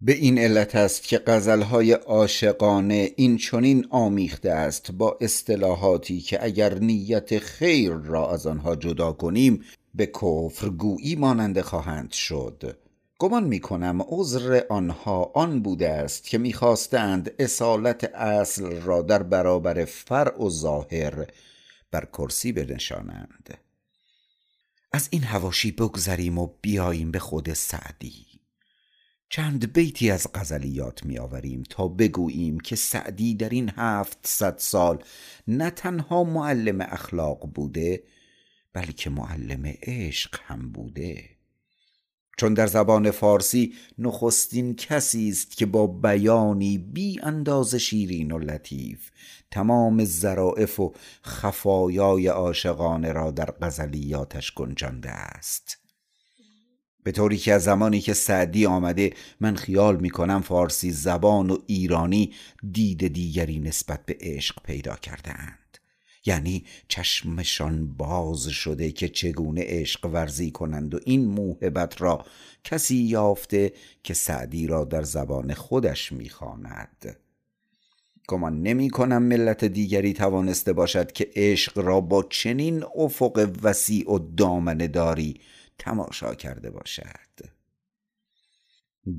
[0.00, 6.74] به این علت است که غزلهای عاشقانه این چنین آمیخته است با اصطلاحاتی که اگر
[6.74, 12.78] نیت خیر را از آنها جدا کنیم به کفر گویی ماننده خواهند شد.
[13.18, 19.84] گمان می کنم عذر آنها آن بوده است که می‌خواستند اصالت اصل را در برابر
[19.84, 21.26] فرع و ظاهر
[21.90, 23.58] بر کرسی بنشانند.
[24.92, 28.26] از این هواشی بگذریم و بیاییم به خود سعدی.
[29.30, 35.04] چند بیتی از غزلیات می آوریم تا بگوییم که سعدی در این هفت صد سال
[35.48, 38.02] نه تنها معلم اخلاق بوده
[38.72, 41.37] بلکه معلم عشق هم بوده.
[42.38, 49.10] چون در زبان فارسی نخستین کسی است که با بیانی بی انداز شیرین و لطیف
[49.50, 50.92] تمام ظرائف و
[51.24, 55.78] خفایای عاشقانه را در غزلیاتش گنجانده است.
[57.04, 61.58] به طوری که از زمانی که سعدی آمده من خیال می کنم فارسی زبان و
[61.66, 62.32] ایرانی
[62.72, 65.67] دید دیگری نسبت به عشق پیدا کرده اند.
[66.28, 72.24] یعنی چشمشان باز شده که چگونه عشق ورزی کنند و این موهبت را
[72.64, 73.72] کسی یافته
[74.02, 77.16] که سعدی را در زبان خودش می‌خواند.
[78.28, 84.18] گمان نمی کنم ملت دیگری توانسته باشد که عشق را با چنین افق وسیع و
[84.18, 85.40] دامنه داری
[85.78, 87.57] تماشا کرده باشد.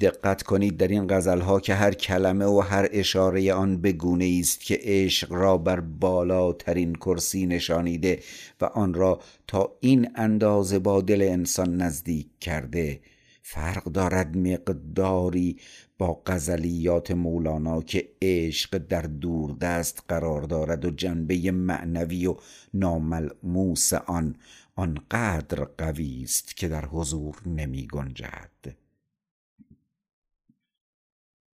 [0.01, 4.61] دقت کنید در این غزلها که هر کلمه و هر اشاره آن به گونه است
[4.61, 8.19] که عشق را بر بالاترین کرسی نشانیده
[8.61, 12.99] و آن را تا این اندازه با دل انسان نزدیک کرده.
[13.41, 15.57] فرق دارد مقداری
[15.97, 22.35] با غزلیات مولانا که عشق در دوردست قرار دارد و جنبه معنوی و
[22.73, 24.35] ناملموس آن
[24.75, 28.88] آنقدر قوی است که در حضور نمی گنجد.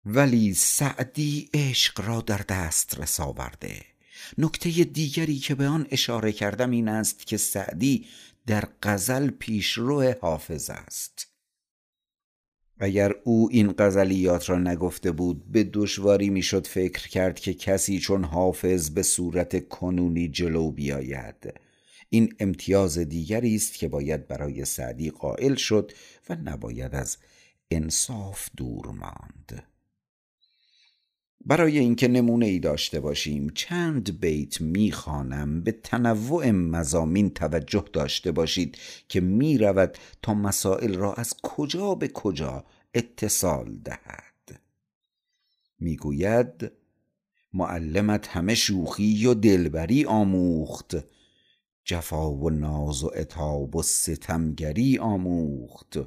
[0.05, 3.85] ولی سعدی عشق را در دست رساورده.
[4.39, 8.07] نکته دیگری که به آن اشاره کردم این است که سعدی
[8.47, 11.27] در غزل پیشرو حافظ است.
[12.79, 18.25] اگر او این غزلیات را نگفته بود به دشواری می‌شد فکر کرد که کسی چون
[18.25, 21.55] حافظ به صورت کنونی جلو بیاید.
[22.09, 25.93] این امتیاز دیگری است که باید برای سعدی قائل شد
[26.29, 27.17] و نباید از
[27.71, 29.72] انصاف دور ماند.
[31.47, 38.79] برای اینکه نمونه ای داشته باشیم چند بیت می‌خوانم به تنوع مزامین توجه داشته باشید
[39.09, 42.65] که می‌رود تا مسائل را از کجا به کجا
[42.95, 44.61] اتصال دهد.
[45.79, 46.73] می‌گوید
[47.53, 50.97] معلمت همه شوخی و دلبری آموخت
[51.85, 55.99] جفا و ناز و اتاب و ستمگری آموخت.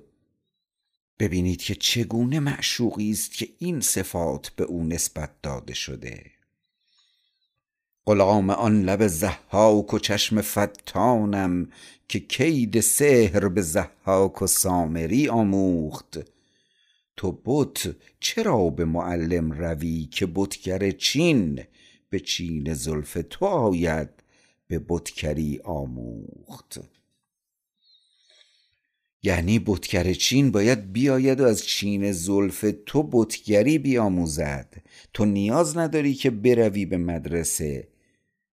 [1.20, 6.32] ببینید که چگونه معشوقی است که این صفات به او نسبت داده شده.
[8.06, 11.70] غلام آن لب زحاک و چشم فتانم
[12.08, 16.20] که کید سحر به زحاک و سامری آموخت.
[17.18, 21.64] تو بت چرا به معلم روی که بتگر چین
[22.10, 24.10] به چین زلف تو آید
[24.68, 26.80] به بتکری آموخت؟
[29.26, 34.76] یعنی بتگر چین باید بیاید و از چین زلف تو بتگری بیاموزد.
[35.14, 37.88] تو نیاز نداری که بروی به مدرسه.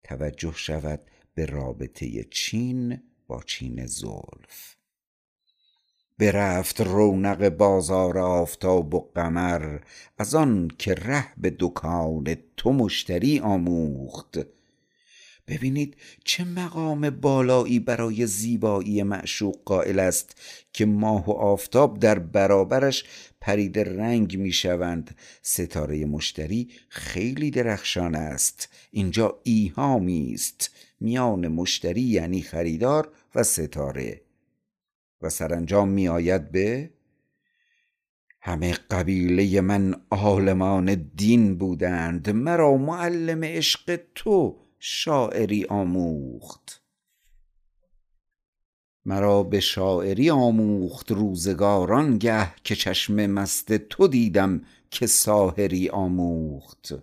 [0.03, 1.01] توجه شود
[1.35, 4.75] به رابطه چین با چین زلف.
[6.17, 9.79] برفت رونق بازار آفتاب و قمر
[10.17, 14.39] از آن که ره به دکان تو مشتری آموخت.
[15.49, 20.41] ببینید چه مقام بالایی برای زیبایی معشوق قائل است
[20.73, 23.03] که ماه و آفتاب در برابرش
[23.41, 28.69] پرید رنگ می شوند ستاره مشتری خیلی درخشان است.
[28.91, 30.71] اینجا ایهامی است.
[30.99, 34.21] میان مشتری یعنی خریدار و ستاره.
[35.21, 36.89] و سرانجام می آید به
[38.41, 42.29] همه قبیله من عالمان دین بودند.
[42.29, 46.81] مرا معلم عشق تو شاعری آموخت.
[49.05, 54.61] مرا به شاعری آموخت روزگاران گه که چشم مست تو دیدم
[54.91, 56.93] که ساهری آموخت.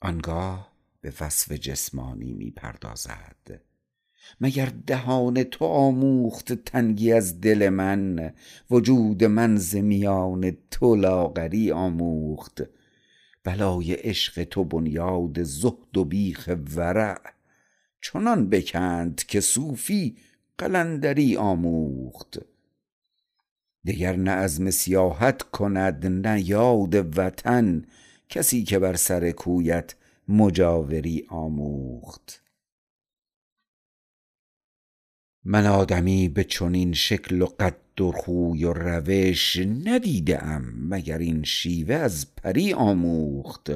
[0.00, 3.60] آنگاه به وصف جسمانی می پردازد.
[4.40, 8.34] مگر دهان تو آموخت تنگی از دل من؟
[8.70, 12.62] وجود من ز میان تو لاغری آموخت.
[13.44, 17.20] بلای عشق تو بنیاد زهد و بیخ ورع.
[18.00, 20.16] چنان بکند که صوفی
[20.58, 22.38] قلندری آموخت.
[23.86, 27.84] دگر نه عزم سیاحت کند نه یاد وطن.
[28.28, 29.94] کسی که بر سر کویت
[30.28, 32.42] مجاوری آموخت.
[35.44, 41.42] من آدمی به چنین شکل و قد و خوی و روش ندیده ام مگر این
[41.42, 43.70] شیوه از پری آموخت.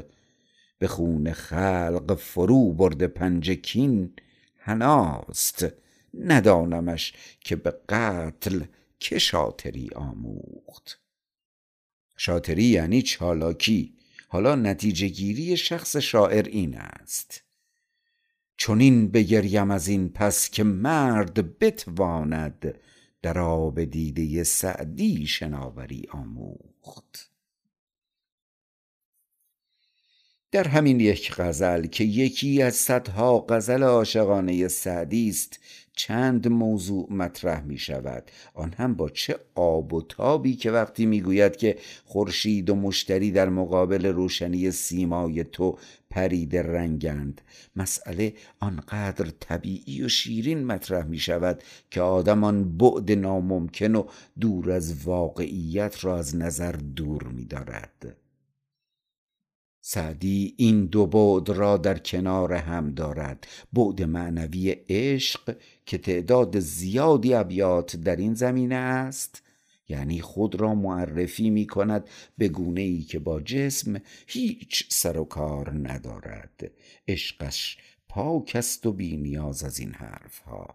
[0.79, 4.13] به خون خلق فرو برده پنجه کین
[4.57, 5.67] حناست.
[6.19, 8.63] ندانمش که به قتل
[8.99, 11.01] که شاطری آموخت.
[12.17, 13.95] شاطری یعنی چالاکی.
[14.29, 17.43] حالا نتیجه گیری شخص شاعر این است.
[18.57, 22.79] چنین بگریم از این پس که مرد بتواند
[23.25, 27.31] در آب دیده سعدی شناوری آموخت.
[30.53, 35.59] در همین یک غزل که یکی از صدها غزل عاشقانه سعدی است
[35.97, 38.31] چند موضوع مطرح می شود.
[38.55, 43.31] آن هم با چه آب و تابی که وقتی می گوید که خورشید و مشتری
[43.31, 45.79] در مقابل روشنی سیمای تو
[46.15, 47.41] پرید رنگند.
[47.77, 54.05] مسئله آنقدر طبیعی و شیرین مطرح می شود که آدم آن بعد ناممکن و
[54.41, 58.17] دور از واقعیت را از نظر دور می دارد
[59.87, 63.47] سعدی این دو بعد را در کنار هم دارد.
[63.73, 65.57] بعد معنوی عشق
[65.87, 69.43] که تعداد زیادی ابیات در این زمینه است.
[69.89, 72.09] یعنی خود را معرفی می کند
[72.39, 76.71] به گونه ای که با جسم هیچ سر و کار ندارد.
[77.09, 77.79] عشقش
[78.09, 80.75] پاک است و بی نیاز از این حرف ها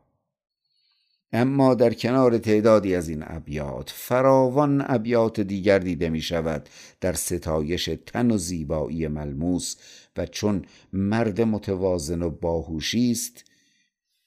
[1.32, 6.70] اما در کنار تعدادی از این ابیات فراوان ابیات دیگر دیده می شود
[7.02, 9.76] در ستایش تن و زیبایی ملموس
[10.18, 13.49] و چون مرد متوازن و باهوشی است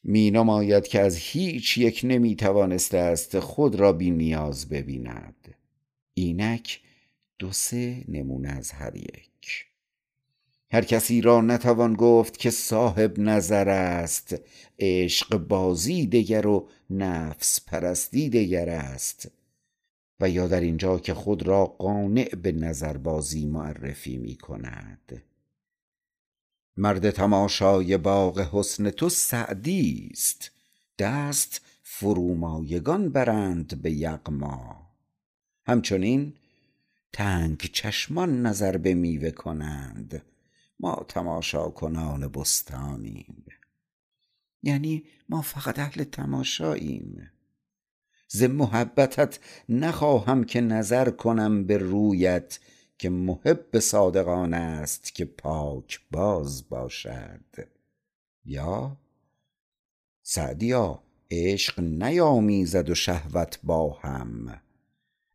[0.05, 5.55] می نماید که از هیچ یک نمی توانسته است خود را بی نیاز ببیند.
[6.15, 6.81] اینک
[7.39, 9.67] دو سه نمونه از هر یک.
[10.73, 14.37] هر کسی را نتوان گفت که صاحب نظر است.
[14.79, 19.31] عشق بازی دگر و نفس پرستی دگر است.
[20.21, 25.23] و یا در اینجا که خود را قانع به نظر بازی معرفی می کند
[26.77, 30.51] مرد تماشای باغ حسن تو سعدی است.
[30.99, 34.91] دست فرومایگان برند به یغما.
[35.67, 36.35] همچنین
[37.13, 40.23] تنگ چشمان نظر به میوه کنند.
[40.81, 43.45] ما تماشا کنان بستانیم.
[44.63, 47.31] یعنی ما فقط اهل تماشاییم.
[48.29, 52.59] ز محبتت نخواهم که نظر کنم به رویت
[52.99, 57.45] که محب صادقان است که پاک باز باشد.
[58.45, 58.97] یا
[60.23, 64.61] سعدیا عشق نیامیزد و شهوت با هم.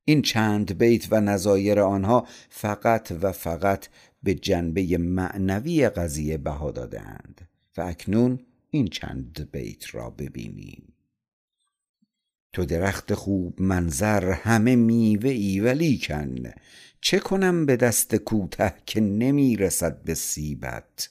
[0.06, 3.88] این چند بیت و نظایر آنها فقط و فقط
[4.24, 7.48] به جنبه معنوی قضیه بها دادند
[7.78, 8.40] و اکنون
[8.70, 10.94] این چند بیت را ببینیم.
[12.54, 16.36] تو درخت خوب منظر همه میوه ای ولیکن
[17.02, 21.10] چه کنم به دست کوته که نمی رسد به سیبت؟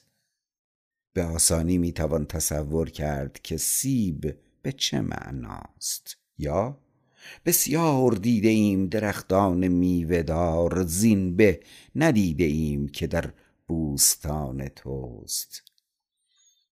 [1.13, 6.17] به آسانی می توان تصور کرد که سیب به چه معناست.
[6.37, 6.77] یا
[7.45, 11.59] بسیار دیده ایم درختان میوهدار زین به
[11.95, 13.33] ندیده ایم که در
[13.67, 15.63] بوستان توست.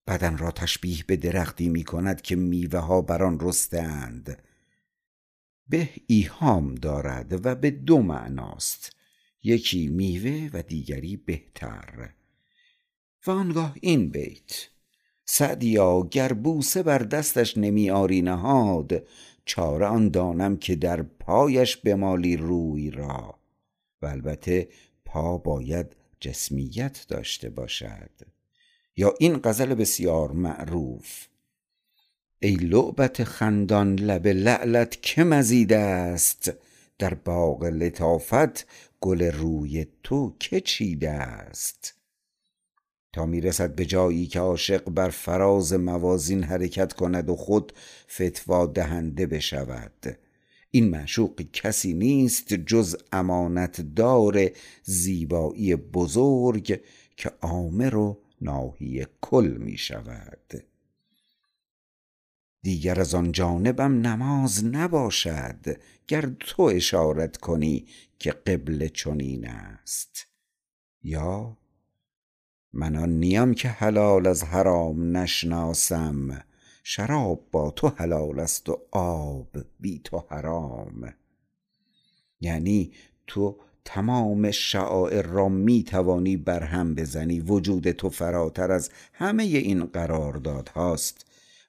[0.07, 4.43] بدن را تشبیه به درختی می کند که میوه ها بر آن رستند
[5.67, 8.94] به ایهام دارد و به دو معناست.
[9.45, 12.09] یکی میوه و دیگری بهتر.
[13.27, 14.69] و آنگاه این بیت
[15.25, 19.07] سعدیا گر بوسه بر دستش نمی آری نهاد
[19.45, 23.39] چاره آن دانم که در پایش بمالی روی را.
[24.01, 24.69] و البته
[25.05, 28.11] پا باید جسمیت داشته باشد.
[28.95, 31.27] یا این غزل بسیار معروف
[32.39, 36.53] ای لعبت خندان لب لعلت که مزید است
[36.99, 38.67] در باغ لطافت
[39.05, 41.93] گل روی تو که چیده است؟
[43.13, 47.73] تا می‌رسد به جایی که عاشق بر فراز موازین حرکت کند و خود
[48.09, 50.17] فتوا دهنده بشود.
[50.71, 54.49] این معشوق کسی نیست جز امانت دار
[54.83, 56.81] زیبایی بزرگ
[57.17, 60.63] که آمر و ناهی کل می شود
[62.65, 67.85] دیگر از آن جانبم نماز نباشد گر تو اشارت کنی
[68.19, 70.27] که قبله چنین است.
[71.03, 71.57] یا
[72.73, 76.43] من آن نیم که حلال از حرام نشناسم
[76.83, 81.13] شراب با تو حلال است و آب بی تو حرام.
[82.41, 82.91] یعنی
[83.27, 91.24] تو تمام شعائر را می توانی برهم بزنی وجود تو فراتر از همه این قراردادهاست.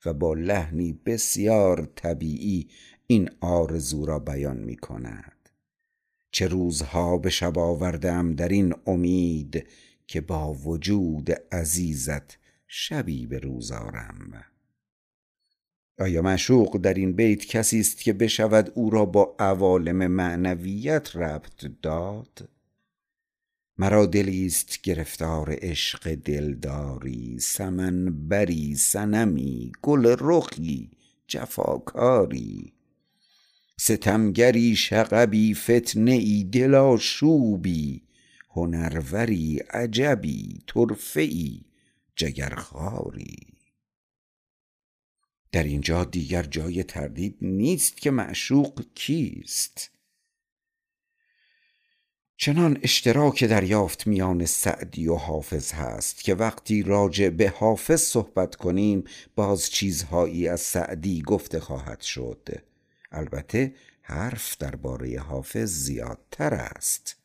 [0.06, 2.68] و با لحنی بسیار طبیعی
[3.06, 5.32] این آرزو را بیان می کند.
[6.30, 9.66] چه روزها به شب آوردم در این امید
[10.06, 14.44] که با وجود عزیزت شبی به روز آرم.
[15.98, 21.66] آیا معشوق در این بیت کسی است که بشود او را با عوالم معنویت ربط
[21.82, 22.48] داد؟
[23.78, 30.90] مرا دلی است گرفتار عشق دلداری سمن بری سنمی گل رخی
[31.26, 32.72] جفاکاری.
[33.80, 38.02] ستمگری شغبی فتنه ای دلاشوبی
[38.50, 41.60] هنروری عجبی طرفه ای
[42.16, 43.36] جگرخواری.
[45.52, 49.90] در اینجا دیگر جای تردید نیست که معشوق کیست.
[52.38, 59.04] چنان اشتراک دریافت میان سعدی و حافظ هست که وقتی راجع به حافظ صحبت کنیم
[59.36, 62.48] باز چیزهایی از سعدی گفته خواهد شد.
[63.12, 67.16] البته حرف درباره حافظ زیادتر است.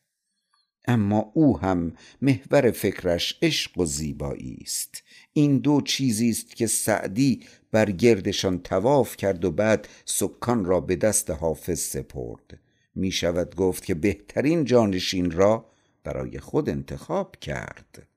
[0.88, 5.04] اما او هم محور فکرش عشق و زیبایی است.
[5.34, 10.96] این دو چیزی است که سعدی بر گردشان تواف کرد و بعد سکان را به
[10.96, 12.61] دست حافظ سپرد.
[12.96, 15.66] می شود گفت که بهترین جانشین را
[16.04, 18.08] برای خود انتخاب کرد.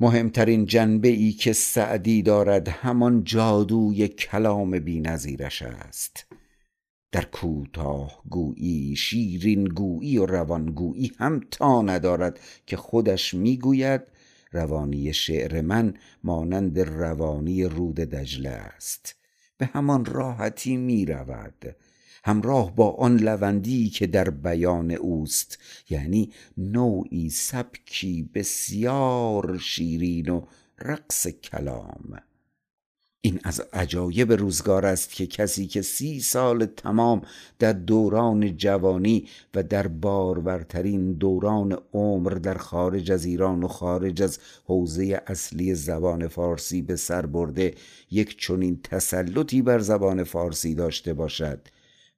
[0.00, 6.26] مهمترین جنبه ای که سعدی دارد همان جادوی کلام بینظیرش است.
[7.12, 14.02] در کوتاه گویی شیرین گویی و روانگویی هم تا ندارد که خودش می‌گوید
[14.52, 15.94] روانی شعر من
[16.24, 19.16] مانند روانی رود دجله است.
[19.58, 21.76] به همان راحتی می رود
[22.26, 25.58] همراه با آن لوندی که در بیان اوست
[25.90, 30.42] یعنی نوعی سبکی بسیار شیرین و
[30.78, 32.18] رقص کلام.
[33.20, 37.22] این از عجایب روزگار است که کسی که سی سال تمام
[37.58, 44.38] در دوران جوانی و در بارورترین دوران عمر در خارج از ایران و خارج از
[44.64, 47.74] حوزه اصلی زبان فارسی به سر برده
[48.10, 51.68] یک چنین تسلطی بر زبان فارسی داشته باشد.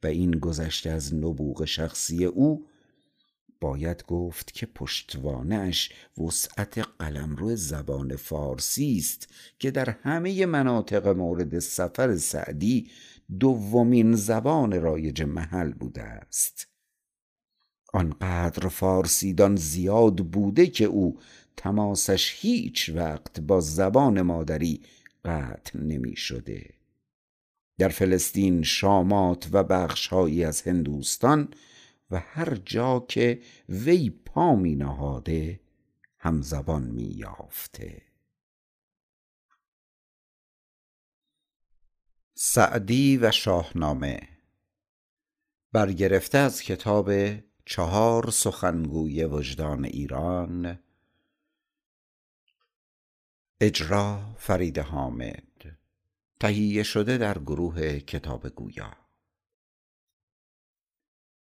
[0.03, 2.67] و این گذشته از نبوغ شخصی او
[3.61, 9.29] باید گفت که پشتوانش وسعت قلمرو زبان فارسی است
[9.59, 12.91] که در همه مناطق مورد سفر سعدی
[13.41, 16.69] دومین زبان رایج محل بوده است.
[17.93, 21.19] آنقدر فارسیدان زیاد بوده که او
[21.57, 24.83] تماسش هیچ وقت با زبان مادری
[25.25, 26.78] قطع نمی شده
[27.79, 31.49] در فلسطین شامات و بخشهایی از هندوستان
[32.11, 35.61] و هر جا که وی پا می نهاده
[36.19, 38.03] همزبان می یافته
[42.35, 44.21] سعدی و شاهنامه
[45.73, 47.11] برگرفته از کتاب
[47.65, 50.79] چهار سخنگوی وجدان ایران
[53.61, 55.79] اجرا فرید حامد.
[56.41, 58.97] تهیه شده در گروه کتاب گویا.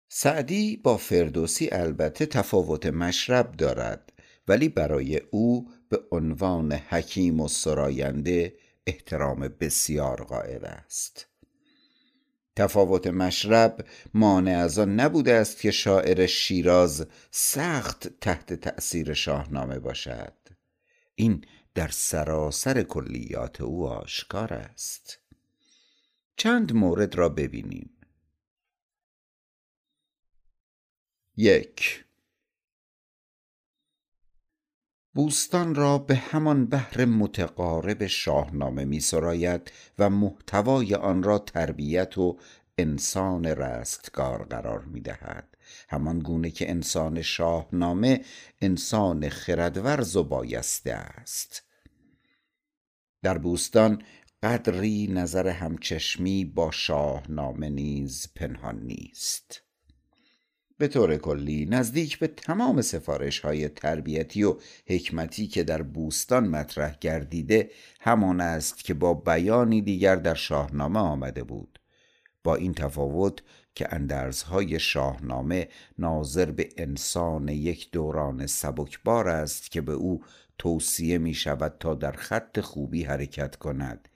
[0.09, 4.12] سعدی با فردوسی البته تفاوت مشرب دارد
[4.49, 8.55] ولی برای او به عنوان حکیم و سراینده
[8.87, 11.26] احترام بسیار قائل است.
[12.57, 13.84] تفاوت مشرب
[14.14, 20.32] مانع از آن نبوده است که شاعر شیراز سخت تحت تأثیر شاهنامه باشد.
[21.14, 21.45] این
[21.77, 25.18] در سراسر کلیات او آشکار است.
[26.37, 27.91] چند مورد را ببینیم.
[31.37, 32.05] یک.
[35.14, 42.39] بوستان را به همان بحر متقارب شاهنامه می سراید و محتوای آن را تربیت و
[42.79, 45.57] انسان رستگار قرار می دهد
[45.89, 48.24] همان گونه که انسان شاهنامه
[48.61, 51.66] انسان خردورز و بایسته است.
[53.27, 54.03] در بوستان
[54.43, 59.62] قدری نظر همچشمی با شاهنامه نیز پنهان نیست.
[60.79, 64.57] به طور کلی نزدیک به تمام سفارش های تربیتی و
[64.87, 67.70] حکمتی که در بوستان مطرح گردیده
[68.01, 71.79] همان است که با بیانی دیگر در شاهنامه آمده بود.
[72.45, 73.43] با این تفاوت
[73.74, 75.68] که اندرزهای شاهنامه
[75.99, 80.22] ناظر به انسان یک دوران سبکبار است که به او
[80.59, 84.09] توصیه می شود تا در خط خوبی حرکت کند.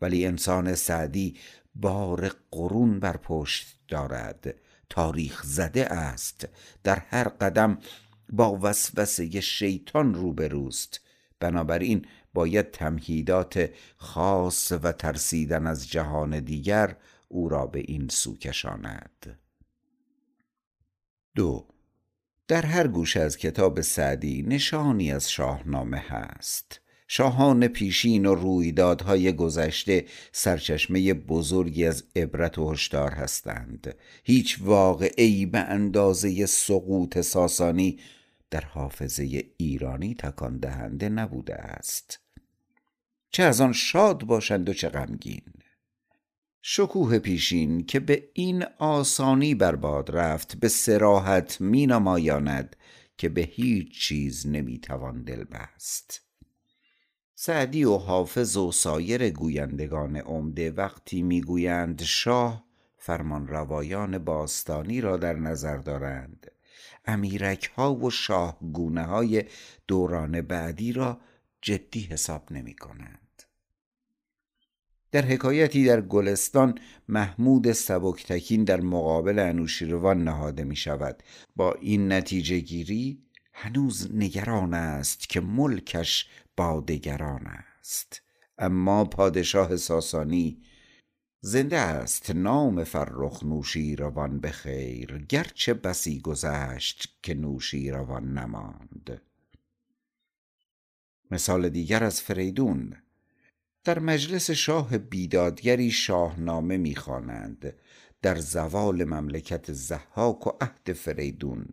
[0.00, 1.36] ولی انسان سعدی
[1.74, 4.54] بار قرون بر پشت دارد.
[4.90, 6.48] تاریخ زده است.
[6.84, 7.78] در هر قدم
[8.32, 11.00] با وسوسه شیطان روبروست.
[11.40, 16.96] بنابراین باید تمهیدات خاص و ترسیدن از جهان دیگر
[17.28, 19.38] او را به این سو کشاند.
[21.34, 21.73] دو
[22.48, 26.80] در هر گوش از کتاب سعدی نشانی از شاهنامه هست.
[27.08, 33.94] شاهان پیشین و رویدادهای گذشته سرچشمه بزرگی از عبرت و هشدار هستند.
[34.24, 37.98] هیچ واقعی به اندازه سقوط ساسانی
[38.50, 42.20] در حافظه ایرانی تکان دهنده نبوده است.
[43.30, 45.42] چه از آن شاد باشند و چه غمگین.
[46.66, 52.76] شکوه پیشین که به این آسانی برباد رفت به سراحت می نمایاند
[53.18, 56.22] که به هیچ چیز نمی‌توان دل بست
[57.34, 62.64] سعدی و حافظ و سایر گویندگان عمده وقتی می‌گویند شاه
[62.98, 66.50] فرمان روایان باستانی را در نظر دارند.
[67.04, 69.44] امیرک ها و شاه گونه های
[69.86, 71.20] دوران بعدی را
[71.62, 73.23] جدی حساب نمی کنند
[75.14, 81.22] در حکایتی در گلستان محمود سبکتکین در مقابل انوشیروان نهاده می شود
[81.56, 88.22] با این نتیجه گیری هنوز نگران است که ملکش با دگران است.
[88.58, 90.62] اما پادشاه ساسانی
[91.40, 99.22] زنده است نام فرخ نوشیروان به خیر گرچه بسی گذشت که نوشیروان نماند.
[101.30, 103.03] مثال دیگر از فریدون.
[103.84, 107.74] در مجلس شاه بیدادگری شاهنامه می‌خوانند
[108.22, 111.66] در زوال مملکت زحاک و عهد فریدون.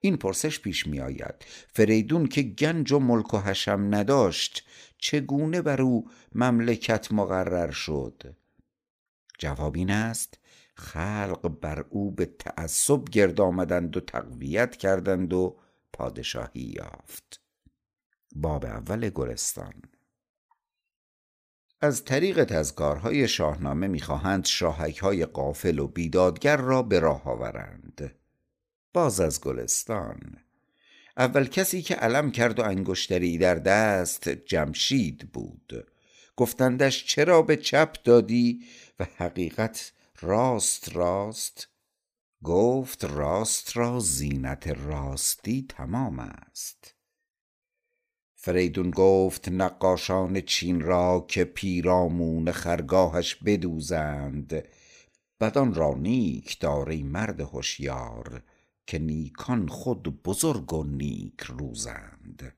[0.00, 1.34] این پرسش پیش می آید
[1.72, 4.66] فریدون که گنج و ملک و حشم نداشت
[4.98, 8.36] چگونه بر او مملکت مقرر شد؟
[9.38, 10.38] جواب این است
[10.74, 15.56] خلق بر او به تعصب گرد آمدند و تقویت کردند و
[15.92, 17.40] پادشاهی یافت.
[18.36, 19.72] باب اول گلستان
[21.82, 28.14] از طریق تذکارهای شاهنامه می‌خواهند شاهک های قافل و بیدادگر را به راه آورند.
[28.92, 30.36] باز از گلستان.
[31.16, 35.86] اول کسی که علم کرد و انگشتری در دست جمشید بود.
[36.36, 38.64] گفتندش چرا به چپ دادی
[38.98, 41.68] و حقیقت راست راست.
[42.42, 46.94] گفت راست را زینت راستی تمام است.
[48.42, 54.64] فریدون گفت نقاشان چین را که پیرامون خرگاهش بدوزند.
[55.40, 58.42] بدان را نیک داری مرد هوشیار
[58.86, 62.54] که نیکان خود بزرگ و نیک روزند.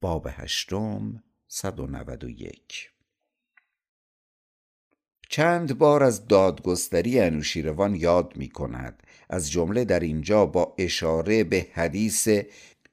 [0.00, 2.90] باب هشتم صد و نود و یک.
[5.30, 11.66] چند بار از دادگستری انوشیروان یاد می کند از جمله در اینجا با اشاره به
[11.72, 12.28] حدیث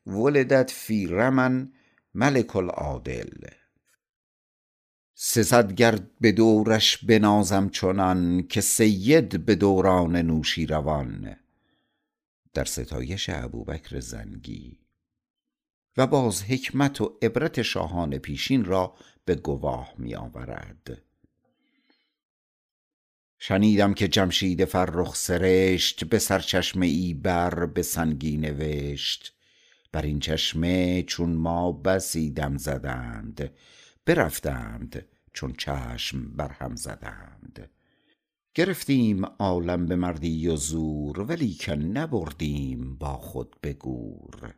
[0.08, 1.72] ولدت فی رمن
[2.14, 3.48] ملک العادل.
[5.14, 11.36] سزد گرد به دورش بنازم چنان که سید به دوران نوشیروان
[12.54, 14.80] در ستایش ابوبکر زنگی.
[15.98, 18.96] و باز حکمت و عبرت شاهان پیشین را
[19.26, 21.02] به گواه می آورد
[23.40, 29.35] شنیدم که جمشید فرخ سرشت به سرچشمه ای بر به سنگی نوشت.
[29.96, 33.52] بر این چشمه چون ما بسی دم زدند
[34.06, 37.70] برفتند چون چشم بر هم زدند.
[38.56, 44.54] گرفتیم عالم به مردی و زور ولیکن نبردیم با خود به گور.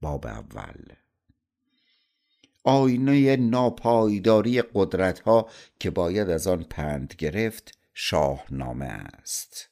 [0.00, 0.84] باب اول.
[2.64, 5.48] آینه ناپایداری قدرت ها
[5.80, 9.67] که باید از آن پند گرفت شاهنامه است.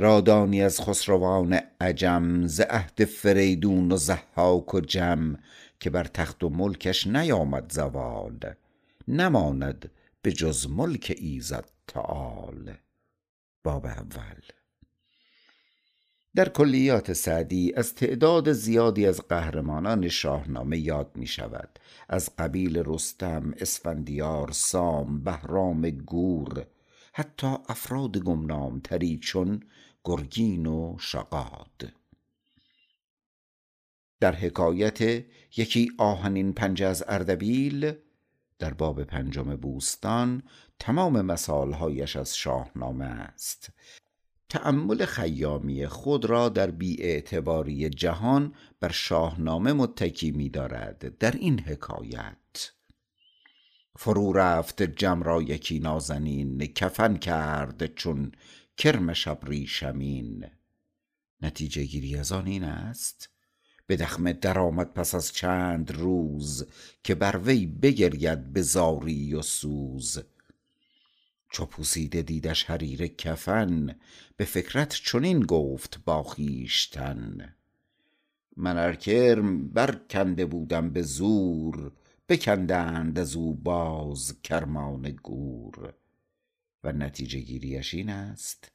[0.00, 5.36] دانی از خسروان عجم ز عهد فریدون و ضحاک و جم
[5.80, 8.38] که بر تخت و ملکش نیامد زوال
[9.08, 9.90] نماند
[10.22, 12.74] به جز ملک ایزد تعال.
[13.64, 14.40] باب اول.
[16.34, 21.78] در کلیات سعدی از تعداد زیادی از قهرمانان شاهنامه یاد می شود
[22.08, 26.66] از قبیل رستم، اسفندیار، سام، بهرام گور
[27.12, 29.62] حتی افراد گمنام تری چون
[30.04, 31.92] گرگین و شقاد.
[34.20, 35.00] در حکایت
[35.56, 37.92] یکی آهنین پنجه از اردبیل
[38.58, 40.42] در باب پنجم بوستان
[40.78, 43.72] تمام مثالهایش از شاهنامه است.
[44.48, 52.72] تأمل خیامی خود را در بیاعتباری جهان بر شاهنامه متکی می دارد در این حکایت
[53.96, 58.32] فرو رفت جم را یکی نازنین کفن کرد چون
[58.76, 60.46] کرم شبریشمین
[61.42, 63.28] نتیجه گیری از آن این است
[63.86, 66.66] به دخمه درآمد پس از چند روز
[67.04, 70.18] که بر وی بگرید به زاری و سوز.
[71.52, 73.96] چو پوسیده دیدش حریر کفن
[74.36, 77.54] به فکرت چنین گفت با خویشتن.
[78.56, 81.92] من ار کرم برکنده بودم به زور
[82.28, 85.94] بکندند از او باز کرمان گور.
[86.84, 88.72] و نتیجه گیریش این است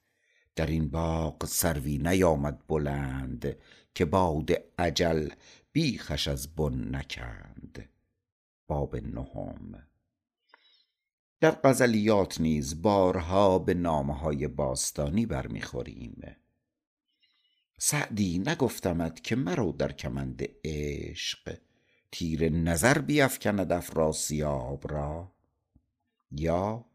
[0.55, 3.57] در این باغ سروی نیامد بلند
[3.95, 5.29] که باد اجل
[5.71, 7.89] بیخش از بن نکند.
[8.67, 9.87] باب نهم.
[11.39, 16.35] در غزلیات نیز بارها به نامه های باستانی برمیخوریم.
[17.79, 21.57] سعدی نگفتمت که مرو در کمند عشق
[22.11, 25.31] تیر نظر بیفکند افراسیاب را.
[26.31, 26.85] یا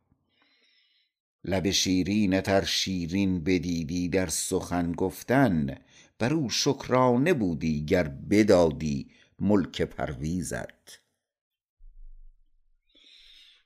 [1.44, 5.78] لب شیرینت ار شیرین بدیدی در سخن گفتن
[6.18, 11.00] بر او شکرانه بودی گر بدادی ملک پرویزت.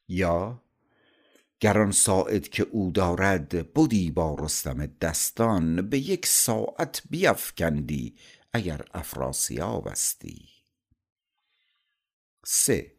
[0.08, 0.62] یا
[1.60, 8.16] گر آن ساعد که او دارد بدی با رستم دستان به یک ساعت بیفکندی
[8.52, 10.48] اگر افراسیابستی
[12.44, 12.95] سه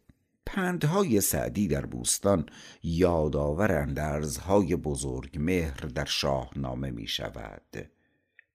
[0.48, 2.50] پندهای سعدی در بوستان
[2.84, 7.92] یادآور اندرزهای بزرگ مهر در شاهنامه می شود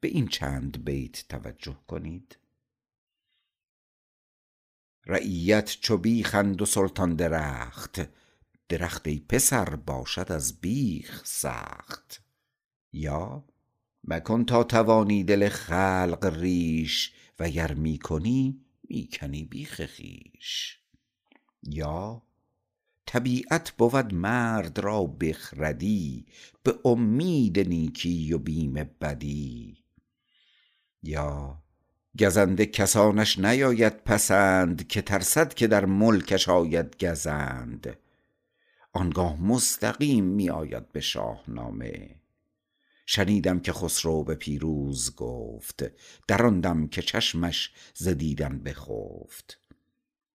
[0.01, 2.39] به این چند بیت توجه کنید.
[5.07, 8.01] رعیت چو بیخند و سلطان درخت
[8.69, 12.23] درخت ای پسر باشد از بیخ سخت.
[12.93, 13.45] یا
[14.05, 20.82] مکن تا توانی دل خلق ریش وگر می کنی می کنی بیخ خویش.
[21.63, 22.23] یا
[23.07, 26.27] طبیعت بود مرد را بخردی
[26.63, 29.85] به امید نیکی و بیم بدی.
[31.03, 31.63] یا
[32.21, 37.99] گزنده کسانش نیاید پسند که ترسد که در ملکش آید گزند.
[38.93, 42.17] آنگاه مستقیم می آید به شاهنامه.
[43.07, 45.85] شنیدم که خسرو به پیروز گفت
[46.29, 49.62] در که چشمش ز دیدن بخفت.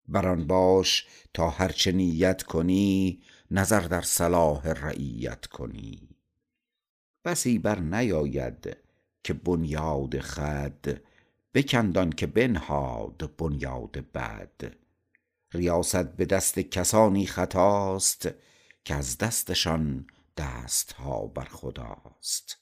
[0.09, 6.09] بر آن باش تا هر چه نیت کنی نظر در صلاح رعیت کنی.
[7.25, 8.77] بسی بر نیاید
[9.25, 11.01] که بنیاد خود
[11.55, 14.77] بکند آنکه بنهاد بنیاد بد.
[15.53, 18.29] ریاست به دست کسانی خطاست
[18.85, 22.59] که از دستشان دستها بر خداست.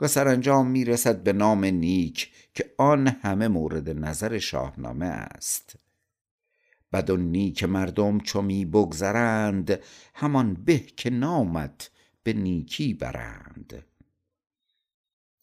[0.00, 5.76] و سرانجام می رسد به نام نیک که آن همه مورد نظر شاهنامه است.
[6.92, 9.80] بد و نیک مردم چو می بگذرند
[10.14, 11.90] همان به که نامت
[12.22, 13.84] به نیکی برند.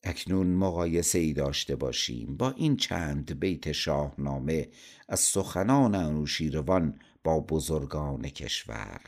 [0.04, 4.70] اکنون مقایسه ای داشته باشیم با این چند بیت شاهنامه
[5.10, 9.02] از سخنان انوشیروان با بزرگان کشور.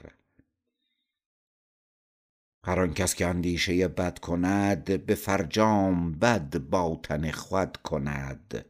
[2.65, 8.68] هر کس که اندیشه بد کند به فرجام بد با تن خود کند.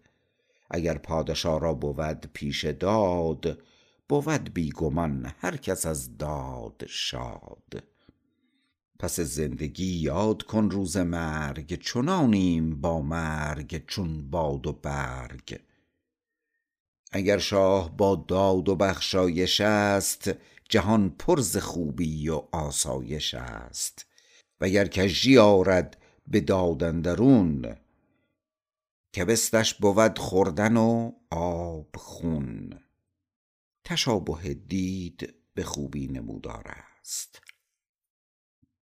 [0.70, 3.62] اگر پادشا را بود پیش داد
[4.10, 7.84] بود بی گمان هر کس از داد شاد.
[9.00, 15.60] پس زندگی یاد کن روز مرگ چنانیم با مرگ چون باد و برگ.
[17.12, 20.32] اگر شاه با داد و بخشایش است
[20.70, 24.06] جهان پر ز خوبی و آسایش است.
[24.62, 25.98] وگر کژی آرد
[26.28, 26.84] به داد
[29.16, 32.80] کبستش بود خوردن و آب خون.
[33.84, 36.64] تشابه دید به خوبی نمودار
[37.02, 37.42] است.